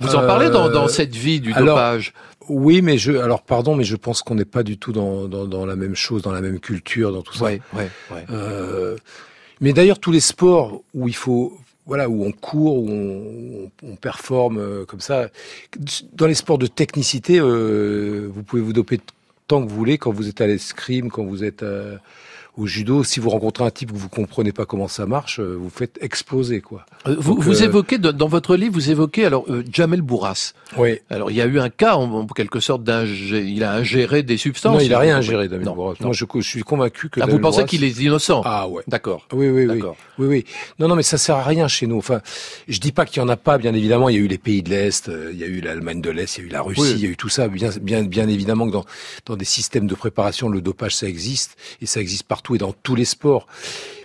[0.00, 2.14] Vous en Euh, parlez dans, dans cette vie du alors, dopage.
[2.48, 5.46] Oui, mais je, alors pardon, mais je pense qu'on n'est pas du tout dans, dans,
[5.46, 7.44] dans la même chose, dans la même culture, dans tout ça.
[7.44, 8.24] Ouais, ouais, ouais.
[8.30, 8.96] Euh,
[9.60, 13.96] mais d'ailleurs, tous les sports où il faut, voilà, où on court, où on, on
[13.96, 15.28] performe euh, comme ça,
[16.12, 19.00] dans les sports de technicité, euh, vous pouvez vous doper
[19.46, 21.96] tant que vous voulez quand vous êtes à l'escrime, quand vous êtes euh,
[22.56, 23.02] au judo.
[23.04, 25.98] Si vous rencontrez un type que vous comprenez pas comment ça marche, euh, vous faites
[26.00, 26.86] exploser quoi.
[27.06, 30.52] Euh, Vous, Donc, vous euh, évoquez dans votre livre, vous évoquez alors euh, Jamel Bourras.
[30.76, 31.00] Oui.
[31.10, 34.22] Alors il y a eu un cas en, en quelque sorte d'ingé, il a ingéré
[34.22, 34.74] des substances.
[34.74, 35.18] Non, il a rien Oui.
[35.18, 35.94] ingéré, Non, Bourras.
[36.00, 36.06] non.
[36.08, 37.20] Moi, je, je suis convaincu que.
[37.20, 38.42] Ah, vous pensez Bourras- qu'il est innocent?
[38.44, 38.82] Ah ouais.
[38.88, 39.26] D'accord.
[39.32, 39.74] Oui, oui, oui.
[39.76, 39.96] D'accord.
[40.18, 40.44] Oui, oui.
[40.78, 41.98] Non, non, mais ça sert à rien chez nous.
[41.98, 42.20] Enfin,
[42.68, 44.08] je dis pas qu'il y en a pas, bien évidemment.
[44.08, 46.36] Il y a eu les pays de l'Est, il y a eu l'Allemagne de l'Est,
[46.38, 46.92] il y a eu la Russie, Oui.
[46.96, 47.48] il y a eu tout ça.
[47.48, 48.84] Bien, bien, bien évidemment que dans,
[49.26, 51.56] dans des systèmes de préparation, le dopage, ça existe.
[51.82, 53.46] Et ça existe partout et dans tous les sports.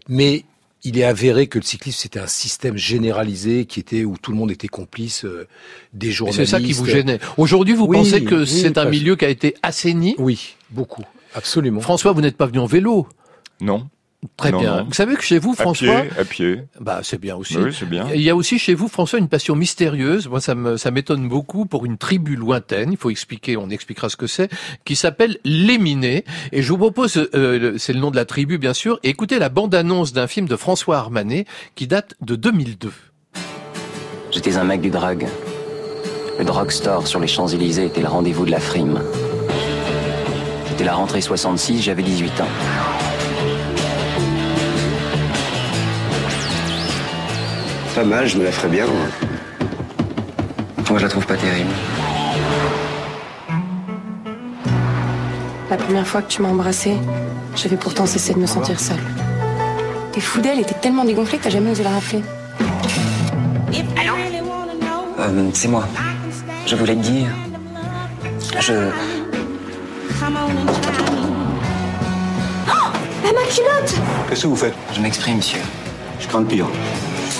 [0.07, 0.45] Mais
[0.83, 4.37] il est avéré que le cyclisme, c'était un système généralisé qui était, où tout le
[4.37, 5.47] monde était complice, euh,
[5.93, 6.45] des Et journalistes.
[6.45, 7.19] C'est ça qui vous gênait.
[7.37, 10.15] Aujourd'hui, vous Oui, pensez que oui, c'est un milieu qui a été assaini?
[10.17, 11.03] Oui, beaucoup.
[11.35, 11.81] Absolument.
[11.81, 13.07] François, vous n'êtes pas venu en vélo?
[13.59, 13.89] Non.
[14.35, 14.77] Très Non, bien.
[14.79, 14.83] non.
[14.85, 16.61] Vous savez que chez vous, À François, pied, à pied.
[16.81, 17.57] bah c'est bien aussi.
[17.57, 18.05] Oui, c'est bien.
[18.13, 20.27] Il y a aussi chez vous, François, une passion mystérieuse.
[20.27, 22.91] Moi, ça me ça m'étonne beaucoup pour une tribu lointaine.
[22.91, 24.49] Il faut expliquer, on expliquera ce que c'est,
[24.83, 26.25] qui s'appelle les Minés.
[26.51, 28.99] Et je vous propose, euh, c'est le nom de la tribu, bien sûr.
[29.03, 32.91] et écoutez la bande-annonce d'un film de François Armanet qui date de 2002.
[34.31, 35.27] J'étais un mec du drug.
[36.37, 39.01] Le drugstore sur les Champs-Élysées était le rendez-vous de la frime.
[40.67, 42.47] C'était la rentrée 66, j'avais 18 ans.
[47.99, 48.85] Pas mal, je me la ferais bien.
[48.85, 49.07] moi.
[50.89, 51.69] Moi, je la trouve pas terrible.
[55.69, 56.95] La première fois que tu m'as embrassée,
[57.57, 59.03] j'avais pourtant cessé de me sentir seule.
[60.13, 62.23] T'es fou d'elle, elle était tellement dégonflée que t'as jamais osé la rappeler.
[65.19, 65.85] Euh, c'est moi.
[66.67, 67.27] Je voulais te dire.
[68.61, 68.91] Je.
[73.25, 73.95] La maquillotte
[74.29, 74.75] Qu'est-ce que vous faites?
[74.93, 75.59] Je m'exprime, monsieur.
[76.19, 76.67] Je crains de pire.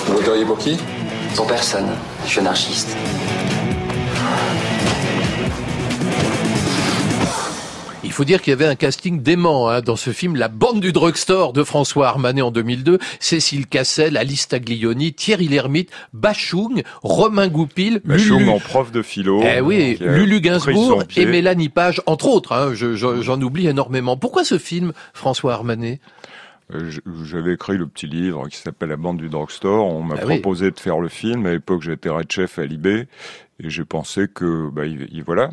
[0.06, 0.76] Vous voteriez pour qui?
[1.36, 1.86] Pour personne.
[2.24, 2.96] Je suis anarchiste.
[8.02, 10.80] Il faut dire qu'il y avait un casting dément hein, dans ce film, La bande
[10.80, 17.48] du drugstore de François Armanet en 2002, Cécile Cassel, Alice Taglioni, Thierry Lhermitte, Bachung, Romain
[17.48, 18.50] Goupil, Bachung Lulu.
[18.50, 19.42] en prof de philo.
[19.44, 22.52] Eh oui, a Lulu Gainsbourg et Mélanie Page, entre autres.
[22.52, 24.16] Hein, je- je- J'en oublie énormément.
[24.16, 26.00] Pourquoi ce film, François Armanet?
[26.02, 26.29] Euh,
[27.24, 29.86] J'avais écrit le petit livre qui s'appelle La bande du drugstore.
[29.86, 30.34] On m'a Ah oui.
[30.40, 31.46] proposé de faire le film.
[31.46, 33.06] À l'époque, j'étais red chef à Libé.
[33.62, 35.50] Et j'ai pensé que, bah, il- il- voilà,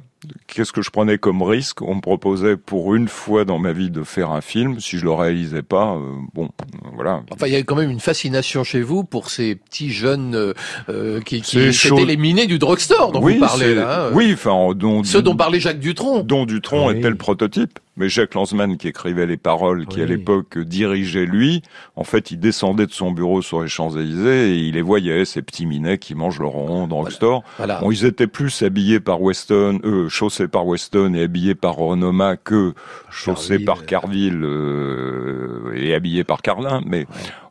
[0.47, 1.81] qu'est-ce que je prenais comme risque?
[1.81, 4.79] On me proposait pour une fois dans ma vie de faire un film.
[4.79, 5.99] Si je le réalisais pas, euh,
[6.33, 7.23] bon, euh, voilà.
[7.31, 10.53] Enfin, il y a quand même une fascination chez vous pour ces petits jeunes euh,
[10.89, 12.05] euh, qui, qui c'était chaud.
[12.05, 14.07] les minés du drugstore dont oui, vous parlez là.
[14.07, 14.11] hein.
[14.13, 16.23] Oui, enfin, dont, Ceux dont parlait Jacques Dutronc.
[16.23, 16.97] dont Dutronc Oui.
[16.97, 17.79] était le prototype.
[17.99, 21.63] Mais Jacques Lanzmann, qui écrivait les paroles, qui à l'époque dirigeait lui,
[21.95, 25.41] en fait, il descendait de son bureau sur les Champs-Élysées et il les voyait, ces
[25.41, 27.43] petits minets qui mangent leur rond au drugstore.
[27.57, 27.79] Voilà.
[27.79, 32.37] Bon, ils étaient plus habillés par Weston, eux, chaussés par Weston et habillés par Renoma
[32.37, 32.73] que
[33.23, 33.85] Carville, par euh.
[33.85, 36.81] Carville euh, et habillés par Carlin.
[36.85, 37.05] Mais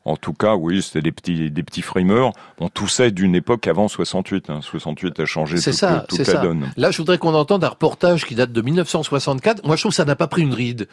[0.04, 2.32] en tout cas, oui, c'était des petits, des petits frimeurs.
[2.58, 4.50] On toussait d'une époque avant 68.
[4.50, 4.60] Hein.
[4.62, 6.38] 68 a changé C'est toute, ça, toute la ça.
[6.38, 6.68] donne.
[6.76, 9.64] Là, je voudrais qu'on entende un reportage qui date de 1964.
[9.64, 10.88] Moi, je trouve que ça n'a pas pris une ride.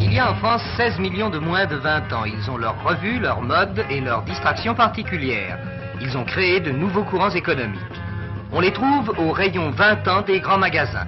[0.00, 2.24] Il y a en France 16 millions de moins de 20 ans.
[2.24, 5.58] Ils ont leur revue, leur mode et leurs distractions particulières.
[6.04, 7.80] Ils ont créé de nouveaux courants économiques.
[8.52, 11.06] On les trouve au rayon 20 ans des grands magasins.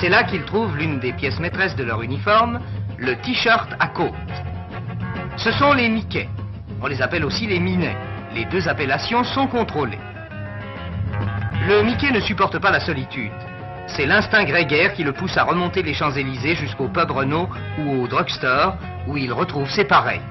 [0.00, 2.58] C'est là qu'ils trouvent l'une des pièces maîtresses de leur uniforme,
[2.98, 4.12] le t-shirt à côte.
[5.36, 6.28] Ce sont les Mickey.
[6.82, 7.96] On les appelle aussi les Minets.
[8.34, 10.00] Les deux appellations sont contrôlées.
[11.68, 13.30] Le Mickey ne supporte pas la solitude.
[13.86, 18.08] C'est l'instinct grégaire qui le pousse à remonter les Champs-Élysées jusqu'au pub Renault ou au
[18.08, 20.22] drugstore où il retrouve ses pareils.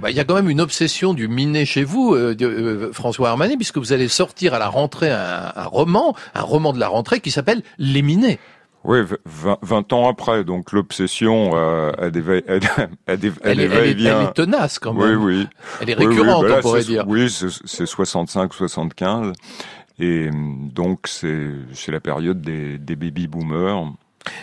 [0.00, 2.92] Bah, il y a quand même une obsession du minet chez vous, euh, de, euh,
[2.92, 6.78] François Armani, puisque vous allez sortir à la rentrée un, un roman, un roman de
[6.78, 8.38] la rentrée qui s'appelle Les Minets.
[8.84, 12.12] Oui, 20, 20 ans après, donc l'obsession euh, Elle,
[13.44, 14.20] elle, est, va-et-vient.
[14.20, 15.24] elle est tenace quand Oui, même.
[15.24, 15.46] oui.
[15.80, 17.04] Elle est Oui, oui, récurrente, bah là, on pourrait dire.
[17.08, 19.32] Oui, c'est c'est 65, 75.
[19.98, 23.92] Et donc, c'est la période des, des baby-boomers.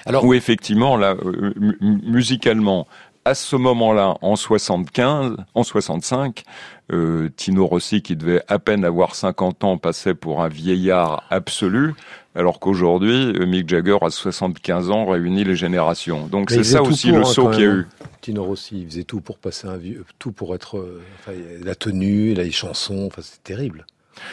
[0.05, 2.87] Alors, où effectivement, là, euh, mu- mu- musicalement,
[3.25, 6.43] à ce moment-là, en 75, en 65,
[6.91, 11.95] euh, Tino Rossi, qui devait à peine avoir 50 ans, passait pour un vieillard absolu,
[12.35, 16.27] alors qu'aujourd'hui, euh, Mick Jagger, à 75 ans, réunit les générations.
[16.27, 17.79] Donc c'est ça aussi pour, le hein, saut qu'il y a eu.
[17.81, 18.05] hein.
[18.21, 21.31] Tino Rossi, il faisait tout pour passer un vieux, tout pour être, euh, enfin,
[21.63, 23.85] la tenue, les chansons, enfin, c'était terrible.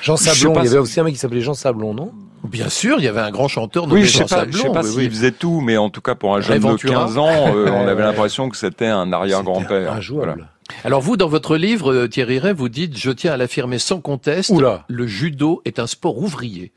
[0.03, 2.13] Jean Sablon, il y avait si- aussi un mec qui s'appelait Jean Sablon, non?
[2.45, 4.53] Bien sûr, il y avait un grand chanteur nommé Oui, je sais Jean pas, je
[4.53, 5.09] sais Sablon, pas s'il oui.
[5.09, 7.05] faisait tout, mais en tout cas pour un jeune de Ventura.
[7.07, 10.01] 15 ans, euh, on avait l'impression que c'était un arrière-grand-père.
[10.11, 10.37] Voilà.
[10.85, 14.01] Alors vous, dans votre livre, euh, Thierry Ray, vous dites, je tiens à l'affirmer sans
[14.01, 14.85] conteste, Oula.
[14.89, 16.73] le judo est un sport ouvrier.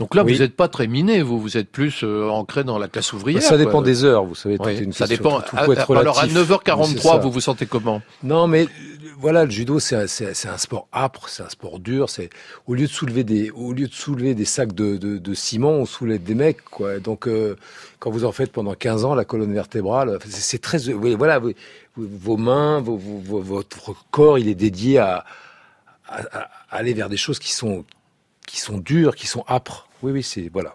[0.00, 0.32] Donc là, Oui.
[0.32, 3.42] vous n'êtes pas très miné, vous, vous êtes plus euh, ancré dans la classe ouvrière.
[3.42, 3.82] Ça dépend quoi.
[3.82, 4.56] des heures, vous savez.
[4.56, 5.40] tout Oui, est une ça question, dépend.
[5.42, 6.38] tout peut être Ah, Alors à relatif.
[6.48, 7.18] C'est 9h43, ça.
[7.18, 8.00] vous vous sentez comment?
[8.22, 8.68] Non, mais euh,
[9.18, 12.08] voilà, le judo, c'est un, un sport âpre, c'est un sport dur.
[12.08, 12.30] C'est
[12.66, 15.72] au lieu de soulever des, au lieu de soulever des sacs de, de, de ciment,
[15.72, 16.98] on soulève des mecs, quoi.
[16.98, 17.56] Donc, euh,
[17.98, 21.52] quand vous en faites pendant 15 ans, la colonne vertébrale, c'est très, oui, voilà, vous-
[21.96, 25.26] vos mains, vos- vos- vos- votre corps, il est dédié à,
[26.08, 27.84] à, à aller vers des choses qui sont,
[28.46, 29.86] qui sont dures, qui sont âpres.
[30.02, 30.74] Oui, oui, c'est voilà.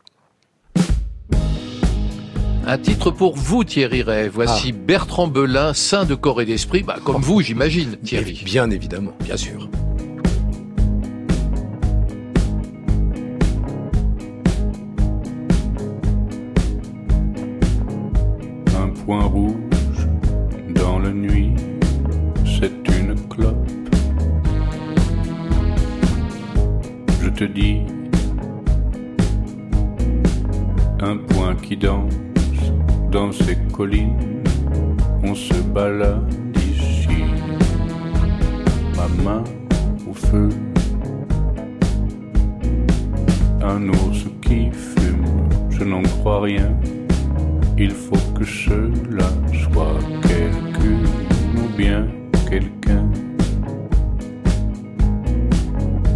[2.68, 4.28] Un titre pour vous, Thierry Ray.
[4.28, 4.78] Voici Ah.
[4.88, 8.42] Bertrand Belin, saint de corps et d'esprit, bah, comme vous, j'imagine, Thierry.
[8.44, 9.14] Bien évidemment.
[9.24, 9.70] Bien sûr.
[18.78, 19.55] Un point rouge
[33.78, 37.26] on se balade ici.
[38.96, 39.44] Ma main
[40.10, 40.50] au feu,
[43.62, 45.26] un ours qui fume,
[45.70, 46.72] je n'en crois rien.
[47.78, 51.06] Il faut que cela soit quelqu'une
[51.58, 52.08] ou bien
[52.50, 53.06] quelqu'un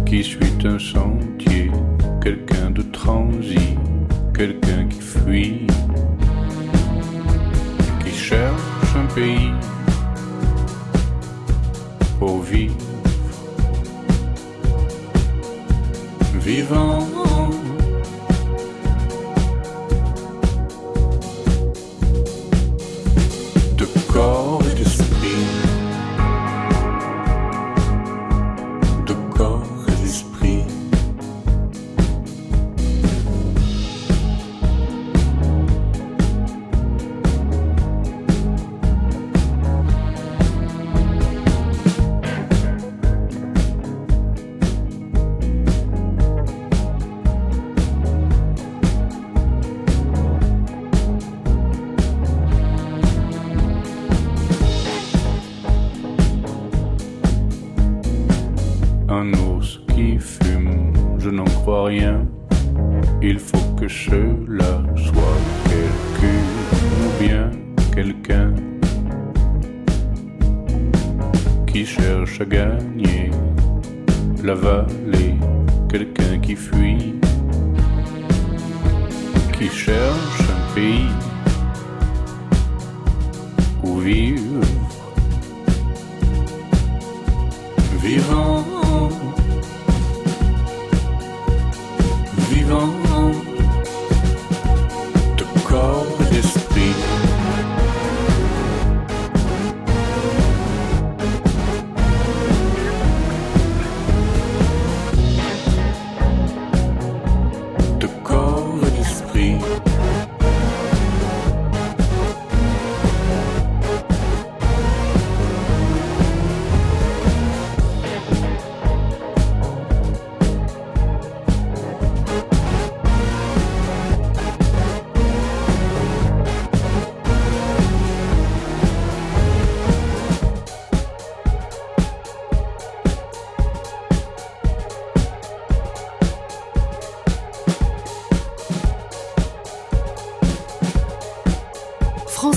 [0.06, 1.70] qui suit un sentier,
[2.22, 3.76] quelqu'un de transi,
[4.34, 5.66] quelqu'un qui fuit,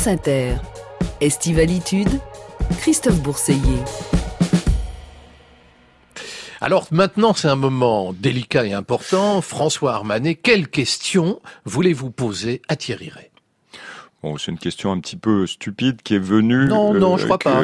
[0.03, 0.55] France Inter.
[1.21, 2.19] Estivalitude,
[2.79, 3.79] Christophe Bourseiller.
[6.59, 9.39] Alors maintenant, c'est un moment délicat et important.
[9.41, 13.29] François Armanet, quelle question voulez-vous poser à Thierry Ray
[14.21, 16.65] Bon, c'est une question un petit peu stupide qui est venue.
[16.67, 17.63] Non, non, je crois que- pas.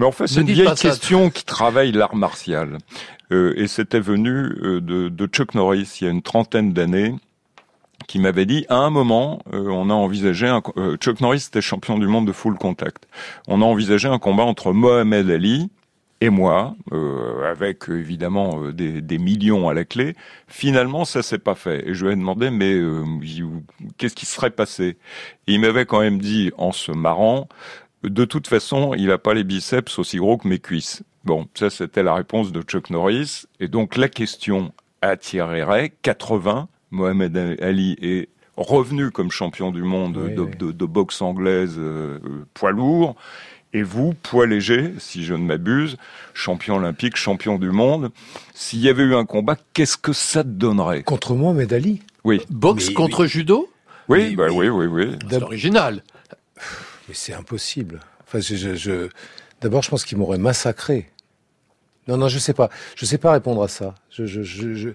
[0.00, 0.88] Mais en fait, c'est Ne une vieille ça.
[0.88, 2.78] question qui travaille l'art martial.
[3.32, 4.30] Euh, et c'était venu
[4.62, 7.14] euh, de, de Chuck Norris il y a une trentaine d'années
[8.06, 11.60] qui m'avait dit à un moment euh, on a envisagé un, euh, Chuck Norris était
[11.60, 13.08] champion du monde de full contact.
[13.48, 15.70] On a envisagé un combat entre Mohamed Ali
[16.20, 20.14] et moi, euh, avec évidemment euh, des, des millions à la clé.
[20.48, 21.86] Finalement, ça s'est pas fait.
[21.88, 23.04] Et je lui ai demandé, mais euh,
[23.98, 24.96] qu'est-ce qui serait passé?
[25.46, 27.48] Et il m'avait quand même dit, en se marrant,
[28.02, 31.02] de toute façon, il a pas les biceps aussi gros que mes cuisses.
[31.24, 33.44] Bon, ça c'était la réponse de Chuck Norris.
[33.60, 40.34] Et donc la question Ray, 80, Mohamed Ali est revenu comme champion du monde Oui,
[40.34, 40.50] de, oui.
[40.58, 43.14] de- de boxe anglaise euh, euh, poids lourd.
[43.72, 45.98] Et vous, poids léger, si je ne m'abuse,
[46.32, 48.10] champion olympique, champion du monde,
[48.54, 51.02] s'il y avait eu un combat, qu'est-ce que ça te donnerait?
[51.02, 52.00] Contre Mohamed Ali?
[52.24, 52.40] Oui.
[52.48, 53.68] Boxe contre judo?
[54.08, 55.16] Oui, bah oui, oui, oui.
[55.28, 56.02] C'est original.
[57.08, 58.00] Mais c'est impossible.
[58.26, 59.08] Enfin, je, je- je-
[59.60, 61.10] D'abord, je pense qu'il m'aurait massacré.
[62.08, 62.70] Non, non, je sais pas.
[62.94, 63.94] Je sais pas répondre à ça.
[64.10, 64.90] Je, je, je, je-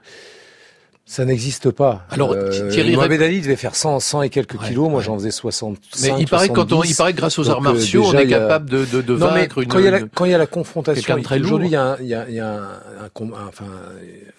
[1.05, 2.05] Ça n'existe pas.
[2.09, 4.89] Alors, Euh, Thierry Mohamed Ali devait faire 100, 100 et quelques kilos.
[4.89, 6.01] Moi, j'en faisais 65.
[6.15, 6.89] Mais il paraît que quand on, 70.
[6.91, 9.31] il paraît que grâce aux arts euh, martiaux, on est capable de, de, de Non,
[9.33, 9.67] mais vaincre une.
[9.67, 11.83] quand il y a la, quand il y a la confrontation, aujourd'hui, il y a
[11.93, 12.63] un, il y a, il y a un,
[13.05, 13.65] un com- un- enfin,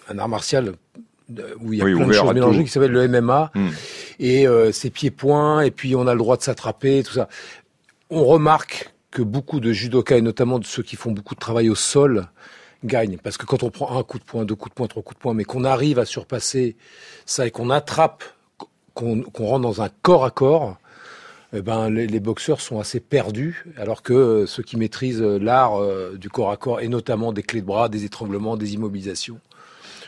[0.09, 0.73] un art martial
[1.37, 3.51] euh, où il y a Oui, plein de choses mélangées qui s'appelle le MMA
[4.19, 7.27] et euh, c'est pieds-points et puis on a le droit de s'attraper, tout ça.
[8.09, 11.69] On remarque que beaucoup de judokas et notamment de ceux qui font beaucoup de travail
[11.69, 12.25] au sol
[12.83, 15.03] gagnent parce que quand on prend un coup de poing, deux coups de poing, trois
[15.03, 16.75] coups de poing, mais qu'on arrive à surpasser
[17.25, 18.23] ça et qu'on attrape,
[18.93, 20.77] qu'on rentre dans un corps à corps.
[21.53, 25.37] eh ben, les, les boxeurs sont assez perdus, alors que euh, ceux qui maîtrisent euh,
[25.39, 28.73] l'art euh, du corps à corps, et notamment des clés de bras, des étranglements, des
[28.73, 29.39] immobilisations,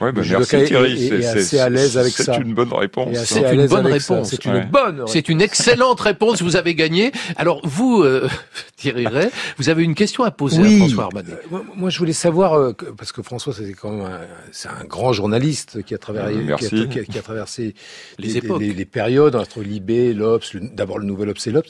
[0.02, 2.38] Ouais, bah, merci Thierry, est- c'est- c'est- assez à l'aise avec c'est ça.
[2.38, 3.18] une bonne réponse.
[3.26, 4.30] C'est une bonne réponse.
[4.30, 4.66] C'est une Ouais.
[4.66, 5.04] bonne.
[5.08, 6.42] C'est une excellente réponse.
[6.42, 7.12] Vous avez gagné.
[7.38, 8.28] Alors vous, euh,
[8.78, 11.32] Thierry Ray, vous avez une question à poser à François Armanet.
[11.34, 14.20] Euh, moi- Moi, je voulais savoir euh, que- parce que François, c'est quand même un,
[14.52, 17.76] c'est un grand journaliste qui a traversé, Euh, qui, a, qui a- qui a traversé
[18.20, 18.60] Les les, époques.
[18.62, 21.70] les- les périodes entre Libé, l'Obs, d'abord le Nouvel Obs et l'Obs.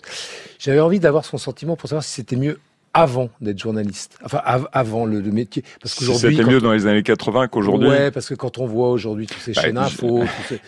[0.60, 2.60] J'avais envie d'avoir son sentiment pour savoir si c'était mieux
[2.96, 6.74] avant d'être journaliste, enfin av- avant le, le métier, parce Si qu'aujourd'hui, c'était mieux dans
[6.74, 7.90] les années 80 qu'aujourd'hui.
[7.90, 10.62] Ouais, parce que quand on voit aujourd'hui toutes ces Bah, chaînes info, tous ces-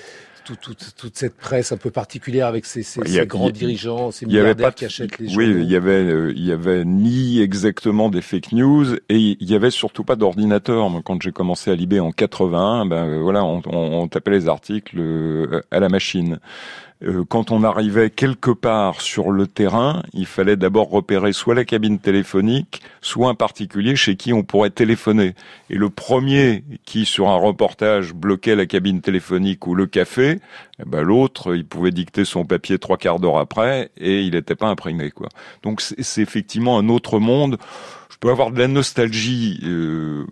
[0.45, 2.81] tout- tout- toute cette presse un peu particulière avec ces,
[3.19, 6.31] a- grands y dirigeants, ces avait milliardaires qui achètent les Oui, il y avait, euh,
[6.35, 10.89] il y avait ni exactement des fake news et il y avait surtout pas d'ordinateur.
[11.03, 14.47] Quand j'ai commencé à Libé en 81, ben euh, voilà, on, on, on tapait les
[14.47, 16.39] articles euh, à la machine.
[17.03, 21.63] Euh, quand on arrivait quelque part sur le terrain, il fallait d'abord repérer soit la
[21.63, 25.35] cabine téléphonique, soit un particulier chez qui on pourrait téléphoner.
[25.69, 30.39] Et le premier qui, sur un reportage, bloquait la cabine téléphonique ou le café,
[30.79, 34.55] eh ben, l'autre, il pouvait dicter son papier trois quarts d'heure après et il n'était
[34.55, 35.11] pas imprimé.
[35.11, 35.29] quoi.
[35.61, 37.57] Donc c'est effectivement un autre monde.
[38.09, 39.59] Je peux avoir de la nostalgie.
[39.63, 40.25] euh,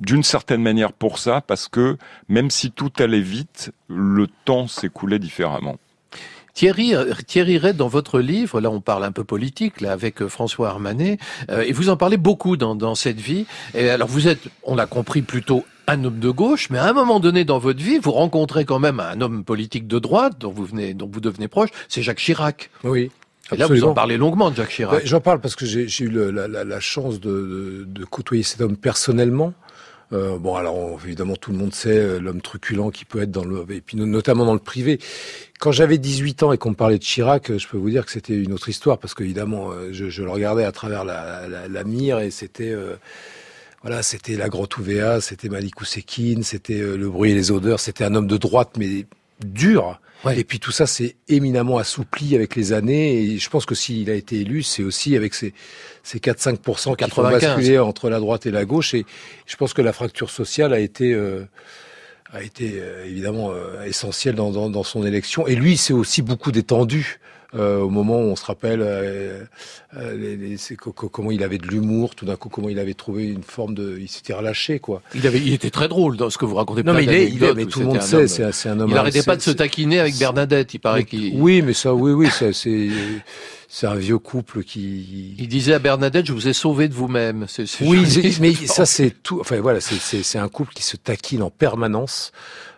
[0.00, 1.96] d'une certaine manière pour ça, parce que
[2.28, 5.76] même si tout allait vite, le temps s'écoulait différemment.
[6.52, 10.22] Thierry, euh, Thierry Ray, dans votre livre, là on parle un peu politique, là avec
[10.22, 11.18] euh, François Armanet,
[11.50, 13.46] euh, et vous en parlez beaucoup dans, dans cette vie.
[13.74, 16.92] Et alors vous êtes, on l'a compris, plutôt un homme de gauche, mais à un
[16.92, 20.52] moment donné dans votre vie, vous rencontrez quand même un homme politique de droite dont
[20.52, 22.70] vous venez, dont vous devenez proche, c'est Jacques Chirac.
[22.84, 23.10] Oui.
[23.52, 24.94] Et là vous en parlez longuement de Jacques Chirac.
[25.00, 27.84] Ouais, J'en parle parce que j'ai j'ai eu le- la, la- la chance de, de-
[27.86, 29.52] de côtoyer cet homme personnellement.
[30.12, 33.44] Euh, bon, alors évidemment tout le monde sait euh, l'homme truculent qui peut être dans
[33.44, 34.98] le, et puis no- notamment dans le privé.
[35.60, 38.04] Quand j'avais 18 ans et qu'on me parlait de Chirac, euh, je peux vous dire
[38.04, 41.48] que c'était une autre histoire parce qu'évidemment euh, je, je le regardais à travers la,
[41.48, 42.96] la, la mire et c'était euh,
[43.82, 48.04] voilà, c'était la grotte Ouvéa, c'était Malik Oussekine, c'était le bruit et les odeurs, c'était
[48.04, 49.06] un homme de droite mais
[49.40, 50.00] dur.
[50.32, 53.22] Et puis tout ça s'est éminemment assoupli avec les années.
[53.22, 55.52] Et je pense que s'il a été élu, c'est aussi avec ces,
[56.02, 57.30] ces 4-5% qui font 95.
[57.30, 58.94] basculer entre la droite et la gauche.
[58.94, 59.04] Et
[59.46, 61.46] je pense que la fracture sociale a été, euh,
[62.32, 65.46] a été euh, évidemment euh, essentielle dans, dans, dans son élection.
[65.46, 67.20] Et lui, c'est aussi beaucoup détendu.
[67.56, 69.44] Euh, au moment où on se rappelle euh,
[69.96, 70.56] euh, les- les-
[71.12, 73.96] comment il avait de l'humour, tout d'un coup comment il avait trouvé une forme de,
[74.00, 75.02] il s'était relâché quoi.
[75.14, 76.82] Il avait, il était très drôle dans ce que vous racontez.
[76.82, 78.52] Non, mais il est- il est- d'anecdotes mais où tout le monde un sait, c'est-
[78.52, 80.74] c'est un homme Il arrêtait assez- pas de se taquiner avec Bernadette.
[80.74, 81.34] Il paraît qu'il.
[81.40, 82.88] Oui, mais ça, oui, oui, ça, c'est,
[83.68, 85.34] c'est un vieux couple qui.
[85.38, 87.46] Il disait à Bernadette, je vous ai sauvé de vous-même.
[87.82, 88.04] Oui,
[88.40, 89.38] mais ça, c'est tout.
[89.40, 92.32] Enfin, voilà, c'est un couple qui se taquine en permanence.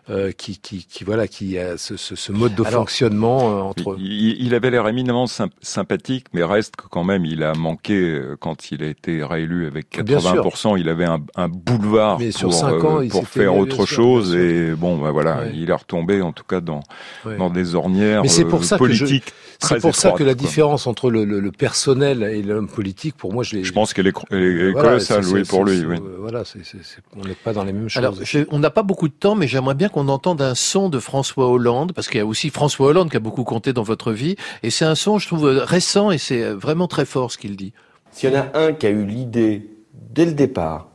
[0.09, 3.97] Euh, qui, qui, qui, voilà, qui a ce, ce, ce mode de fonctionnement euh, entre.
[3.99, 5.27] Il, il avait l'air éminemment
[5.63, 9.67] sympathique, mais reste que quand même, il a manqué euh, quand il a été réélu
[9.67, 10.79] avec 80%.
[10.79, 14.73] Il avait un, un boulevard mais pour, sur ans, pour faire autre sûr, chose, et
[14.77, 15.53] bon, bah, voilà, ouais.
[15.55, 16.81] il est retombé en tout cas dans
[17.25, 17.37] Ouais.
[17.37, 19.25] dans des ornières Mais c'est pour ça politiques.
[19.25, 19.31] que
[19.61, 23.17] je, c'est pour ça que la différence entre le, le, le personnel et l'homme politique,
[23.17, 23.65] pour moi, je l'ai.
[23.65, 25.85] Je pense qu'elle est, est voilà, colossale, oui, pour lui.
[25.85, 25.97] Oui.
[26.19, 27.99] Voilà, c'est, c'est, c'est, on n'est pas dans les mêmes choses.
[27.99, 30.91] Alors, je, on n'a pas beaucoup de temps, mais j'aimerais bien qu'on entende un son
[30.91, 33.83] de François Hollande, parce qu'il y a aussi François Hollande qui a beaucoup compté dans
[33.83, 37.39] votre vie, et c'est un son, je trouve, récent, et c'est vraiment très fort ce
[37.39, 37.73] qu'il dit.
[38.11, 40.89] S'il y en a un qui a eu l'idée, dès le départ,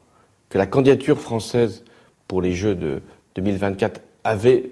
[0.49, 1.84] que la candidature française
[2.28, 3.02] pour les Jeux de
[3.38, 4.70] 2024 avait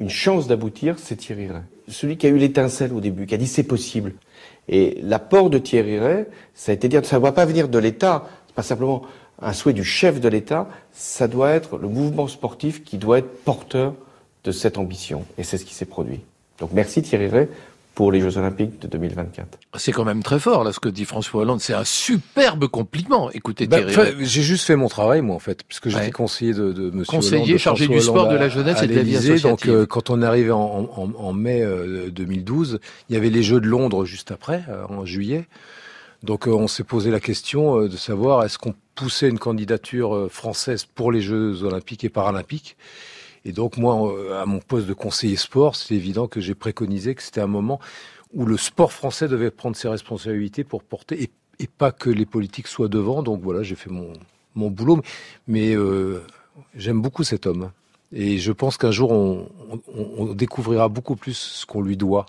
[0.00, 1.62] une chance d'aboutir, c'est Thierry Ray.
[1.86, 4.14] Celui qui a eu l'étincelle au début, qui a dit c'est possible.
[4.68, 7.78] Et l'apport de Thierry Ray, ça a été dire, ça ne doit pas venir de
[7.78, 9.02] l'État, c'est pas simplement
[9.40, 13.44] un souhait du chef de l'État, ça doit être le mouvement sportif qui doit être
[13.44, 13.94] porteur
[14.44, 15.24] de cette ambition.
[15.36, 16.20] Et c'est ce qui s'est produit.
[16.58, 17.48] Donc merci Thierry Ray
[17.98, 19.58] pour les Jeux Olympiques de 2024.
[19.76, 21.60] C'est quand même très fort, là, ce que dit François Hollande.
[21.60, 23.28] C'est un superbe compliment.
[23.32, 24.24] Écoutez, bah, Thierry.
[24.24, 26.10] J'ai juste fait mon travail, moi, en fait, puisque j'étais ouais.
[26.12, 28.82] conseiller de, de Monsieur Conseiller Hollande, de chargé François du sport, Hollande de la jeunesse
[28.84, 29.42] et de la vie associative.
[29.42, 32.78] Donc, euh, quand on est arrivé en, en, en mai euh, 2012,
[33.08, 35.48] il y avait les Jeux de Londres juste après, euh, en juillet.
[36.22, 40.14] Donc, euh, on s'est posé la question euh, de savoir est-ce qu'on poussait une candidature
[40.14, 42.76] euh, française pour les Jeux Olympiques et Paralympiques?
[43.44, 47.22] Et donc, moi, à mon poste de conseiller sport, c'est évident que j'ai préconisé que
[47.22, 47.78] c'était un moment
[48.34, 52.66] où le sport français devait prendre ses responsabilités pour porter, et, pas que les politiques
[52.66, 53.22] soient devant.
[53.22, 54.12] Donc voilà, j'ai fait mon,
[54.54, 55.00] mon boulot.
[55.46, 55.74] Mais
[56.74, 57.70] j'aime beaucoup cet homme.
[58.12, 59.48] Et je pense qu'un jour, on,
[59.94, 62.26] on, découvrira beaucoup plus ce qu'on lui doit.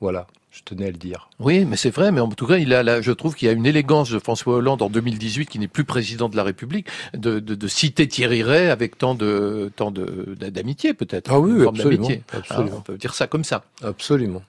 [0.00, 0.26] Voilà.
[0.58, 1.28] Je tenais à le dire.
[1.38, 2.10] Oui, mais c'est vrai.
[2.10, 4.18] Mais en tout cas, il a, là, je trouve qu'il y a une élégance de
[4.18, 8.08] François Hollande en 2018, qui n'est plus président de la République, de, de, de citer
[8.08, 11.30] Thierry Ray avec tant de tant de d'amitié peut-être.
[11.32, 12.08] Ah oui, absolument.
[12.32, 12.70] absolument.
[12.72, 13.62] Ah, on peut dire ça comme ça.
[13.84, 14.42] Absolument.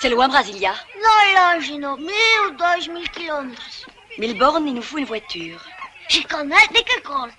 [0.00, 1.96] C'est loin, Brasilia Não longe, não.
[1.96, 3.86] Mil, dois mil quilômetros.
[4.18, 5.64] Melbourne, il nous faut une voiture.
[6.08, 7.30] Je connais de quelle couleur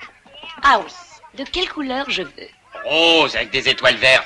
[0.64, 0.92] Ah oui.
[1.38, 2.50] De quelle couleur je veux?
[2.86, 4.26] Rose, avec des étoiles vertes.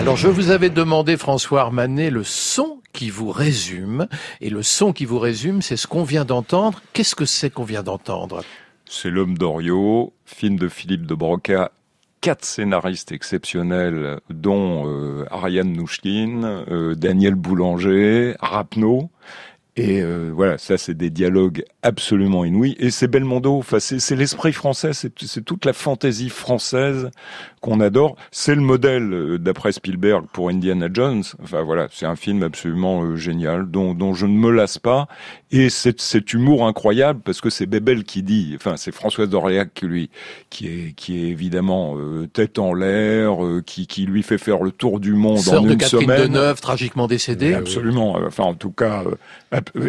[0.00, 4.08] Alors, je vous avais demandé, François Armanet, le son qui vous résume.
[4.40, 6.80] Et le son qui vous résume, c'est ce qu'on vient d'entendre.
[6.94, 8.42] Qu'est-ce que c'est qu'on vient d'entendre?
[8.86, 11.70] C'est L'homme d'Orio, film de Philippe de Broca
[12.20, 19.10] quatre scénaristes exceptionnels, dont euh, Ariane Nouchkine, euh, Daniel Boulanger, Rapneau.
[19.76, 22.76] Et euh, voilà, ça c'est des dialogues absolument inouïs.
[22.78, 27.10] Et c'est Belmondo, enfin c'est l'esprit français, c'est toute la fantaisie française
[27.60, 28.16] qu'on adore.
[28.30, 31.22] C'est le modèle, euh, d'après Spielberg, pour Indiana Jones.
[31.42, 35.08] Enfin voilà, c'est un film absolument euh, génial, dont, dont je ne me lasse pas.
[35.52, 39.72] Et c'est cet humour incroyable, parce que c'est Bébel qui dit, enfin c'est Françoise d'Orléac
[39.74, 40.10] qui lui,
[40.48, 44.62] qui est, qui est évidemment euh, tête en l'air, euh, qui, qui lui fait faire
[44.62, 46.28] le tour du monde Sœur en de une Catherine semaine.
[46.28, 47.54] Deneuve, tragiquement décédée.
[47.54, 48.18] Absolument.
[48.26, 49.14] Enfin, en tout cas, euh,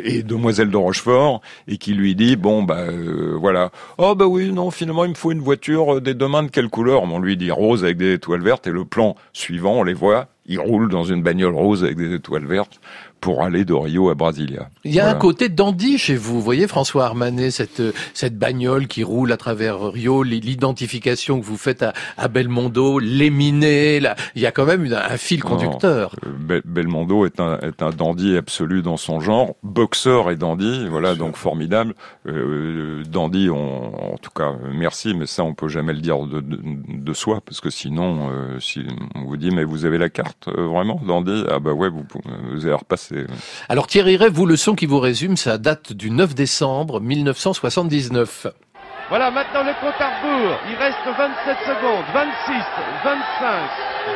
[0.04, 3.72] et Demoiselle de Rochefort, et qui lui dit bon bah euh, voilà.
[3.98, 6.70] Oh bah oui, non, finalement il me faut une voiture euh, des demain de quelle
[6.70, 7.04] couleur?
[7.04, 10.28] On lui dit rose avec des étoiles vertes, et le plan suivant, on les voit,
[10.46, 12.80] ils roulent dans une bagnole rose avec des étoiles vertes
[13.22, 14.70] pour aller de Rio à Brasilia.
[14.84, 15.16] Il y a Voilà.
[15.18, 17.82] un côté dandy chez vous, vous voyez François Armanet, cette
[18.14, 24.00] cette bagnole qui roule à travers Rio, l'identification que vous faites à, à Belmondo, l'éminé,
[24.00, 26.16] là, il y a quand même une- un fil conducteur.
[26.24, 30.36] Non, euh, Bel- Belmondo est un, est un dandy absolu dans son genre, boxeur et
[30.36, 31.94] dandy, voilà, donc formidable.
[32.28, 36.20] Euh, dandy, on, en tout cas, euh, merci, mais ça, on peut jamais le dire
[36.26, 38.82] de, de, de soi, parce que sinon, euh, si
[39.16, 41.44] on vous dit, mais vous avez la carte, euh, vraiment, dandy?
[41.50, 42.04] Ah bah ouais, vous,
[42.54, 42.74] vous allez
[43.70, 48.48] Alors Thierry Ray, vous le son qui vous résume, ça date du 9 décembre 1979.
[49.12, 50.56] Voilà maintenant le compte à rebours.
[50.72, 52.06] Il reste 27 secondes.
[52.14, 52.64] 26,
[53.04, 53.20] 25,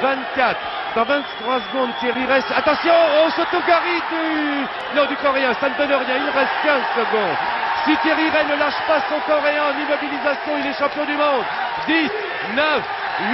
[0.02, 0.60] 24.
[0.96, 2.48] Dans 23 secondes, Thierry reste.
[2.56, 4.96] Attention, oh, Sotogari du.
[4.96, 6.16] Non, du coréen, ça ne donne rien.
[6.16, 7.38] Il reste 15 secondes.
[7.84, 11.44] Si Thierry Ray ne lâche pas son coréen en immobilisation, il est champion du monde.
[11.88, 12.10] 10,
[12.56, 12.84] 9,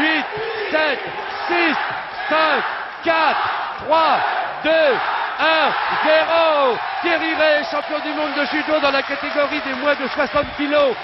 [0.02, 0.26] 8,
[0.72, 1.00] 7,
[1.48, 1.76] 6,
[2.28, 2.64] 5,
[3.06, 3.38] 4,
[3.86, 4.20] 3,
[4.64, 4.70] 2,
[5.40, 5.72] 1,
[6.04, 6.78] 0.
[7.02, 10.96] Thierry Ray, champion du monde de judo dans la catégorie des moins de 60 kilos.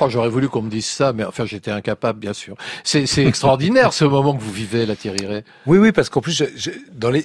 [0.00, 2.56] Oh, j'aurais voulu qu'on me dise ça, mais enfin j'étais incapable, bien sûr.
[2.84, 5.44] C'est c'est extraordinaire ce moment que vous vivez, là, Thierry Ray.
[5.66, 7.24] Oui, oui, parce qu'en plus, je- je- dans les,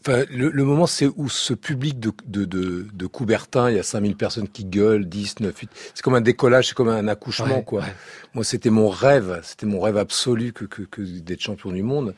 [0.00, 3.78] enfin, le, le moment, c'est où ce public de, de, de, de Coubertin, il y
[3.78, 5.70] a 5000 personnes qui gueulent, 10, 9, 8.
[5.94, 7.82] C'est comme un décollage, c'est comme un accouchement, Ouais, quoi.
[7.82, 7.94] ouais.
[8.34, 12.14] Moi, c'était mon rêve, c'était mon rêve absolu que, que, que d'être champion du monde.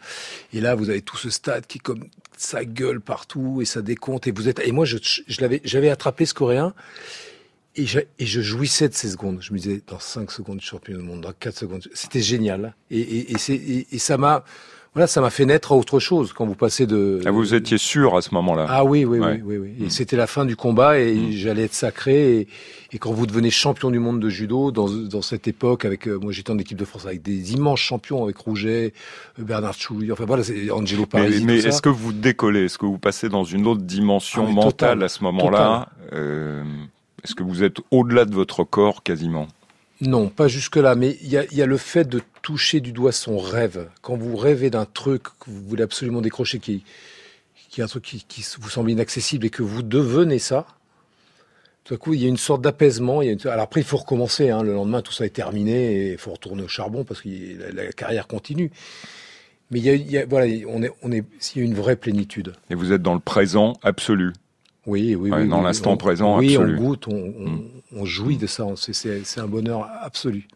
[0.52, 2.04] Et là, vous avez tout ce stade qui, comme,
[2.36, 4.26] ça gueule partout et ça décompte.
[4.26, 6.74] Et vous êtes, et moi, je, je l'avais, j'avais attrapé ce coréen.
[7.74, 9.38] Et je, et je jouissais de ces secondes.
[9.40, 11.82] Je me disais, dans 5 secondes, je suis champion du monde, dans 4 secondes.
[11.94, 12.74] C'était génial.
[12.90, 14.44] Et, et, et, c'est- et- et ça m'a,
[14.94, 17.20] voilà, ça m'a fait naître à autre chose quand vous passez de.
[17.24, 19.40] Ah, vous étiez sûr à ce moment-là Ah oui, oui, Ouais.
[19.44, 19.86] oui, oui, oui.
[19.86, 21.30] Et c'était la fin du combat et Mm.
[21.32, 22.36] j'allais être sacré.
[22.40, 22.48] Et,
[22.92, 26.18] et quand vous devenez champion du monde de judo, dans, dans cette époque, avec euh,
[26.20, 28.92] moi j'étais en équipe de France avec des immenses champions, avec Rouget,
[29.38, 31.44] euh, Bernard Chouille, enfin voilà, c'est Angelo Parisi.
[31.44, 32.64] mais est-ce que vous décollez?
[32.66, 35.88] Est-ce que vous passez dans une autre dimension Ah, mentale total, à ce moment-là?
[36.12, 36.62] Euh,
[37.24, 39.46] Est-ce que vous êtes au-delà de votre corps quasiment?
[40.02, 43.88] Non, pas jusque-là, mais il y a, le fait de toucher du doigt son rêve.
[44.00, 46.82] Quand vous rêvez d'un truc que vous voulez absolument décrocher, qui,
[47.76, 50.66] est un truc qui, vous semble inaccessible et que vous devenez ça,
[51.84, 53.20] tout à coup, il y a une sorte d'apaisement.
[53.20, 54.50] Alors après, il faut recommencer.
[54.50, 54.64] Hein.
[54.64, 57.28] Le lendemain, tout ça est terminé et il faut retourner au charbon parce que
[57.72, 58.72] la, carrière continue.
[59.70, 61.24] Mais il y a, voilà, on est, on il
[61.54, 62.54] y a une vraie plénitude.
[62.70, 64.32] Et vous êtes dans le présent absolu
[64.86, 65.48] Oui, oui, oui.
[65.48, 66.76] dans oui, l'instant on- présent oui, absolu.
[66.78, 67.64] On goûte, on, on-
[68.00, 68.66] on jouit de ça.
[68.76, 70.48] C'est un bonheur absolu.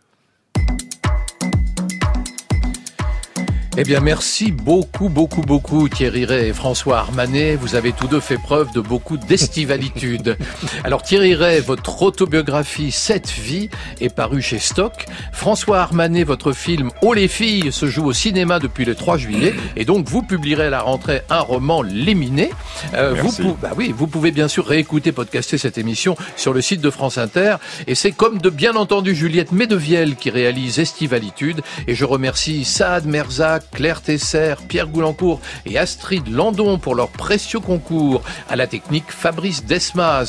[3.78, 7.56] Eh bien, merci beaucoup, beaucoup, beaucoup, Thierry Ray et François Armanet.
[7.56, 10.38] Vous avez tous deux fait preuve de beaucoup d'estivalitude.
[10.84, 13.68] Alors, Thierry Ray, votre autobiographie Cette vie
[14.00, 15.04] est parue chez Stock.
[15.30, 19.54] François Armanet, votre film Oh les filles se joue au cinéma depuis le 3 juillet.
[19.76, 22.52] Et donc, vous publierez à la rentrée un roman Léminé.
[22.94, 23.42] Euh, vous, Merci.
[23.60, 27.18] bah oui, vous pouvez bien sûr réécouter, podcaster cette émission sur le site de France
[27.18, 27.56] Inter.
[27.86, 31.60] Et c'est comme de bien entendu Juliette Medevielle qui réalise Estivalitude.
[31.86, 37.60] Et je remercie Saad Merzac, Claire Tesser, Pierre Goulancourt et Astrid Landon pour leur précieux
[37.60, 38.22] concours.
[38.48, 40.24] À la technique, Fabrice Desmaz.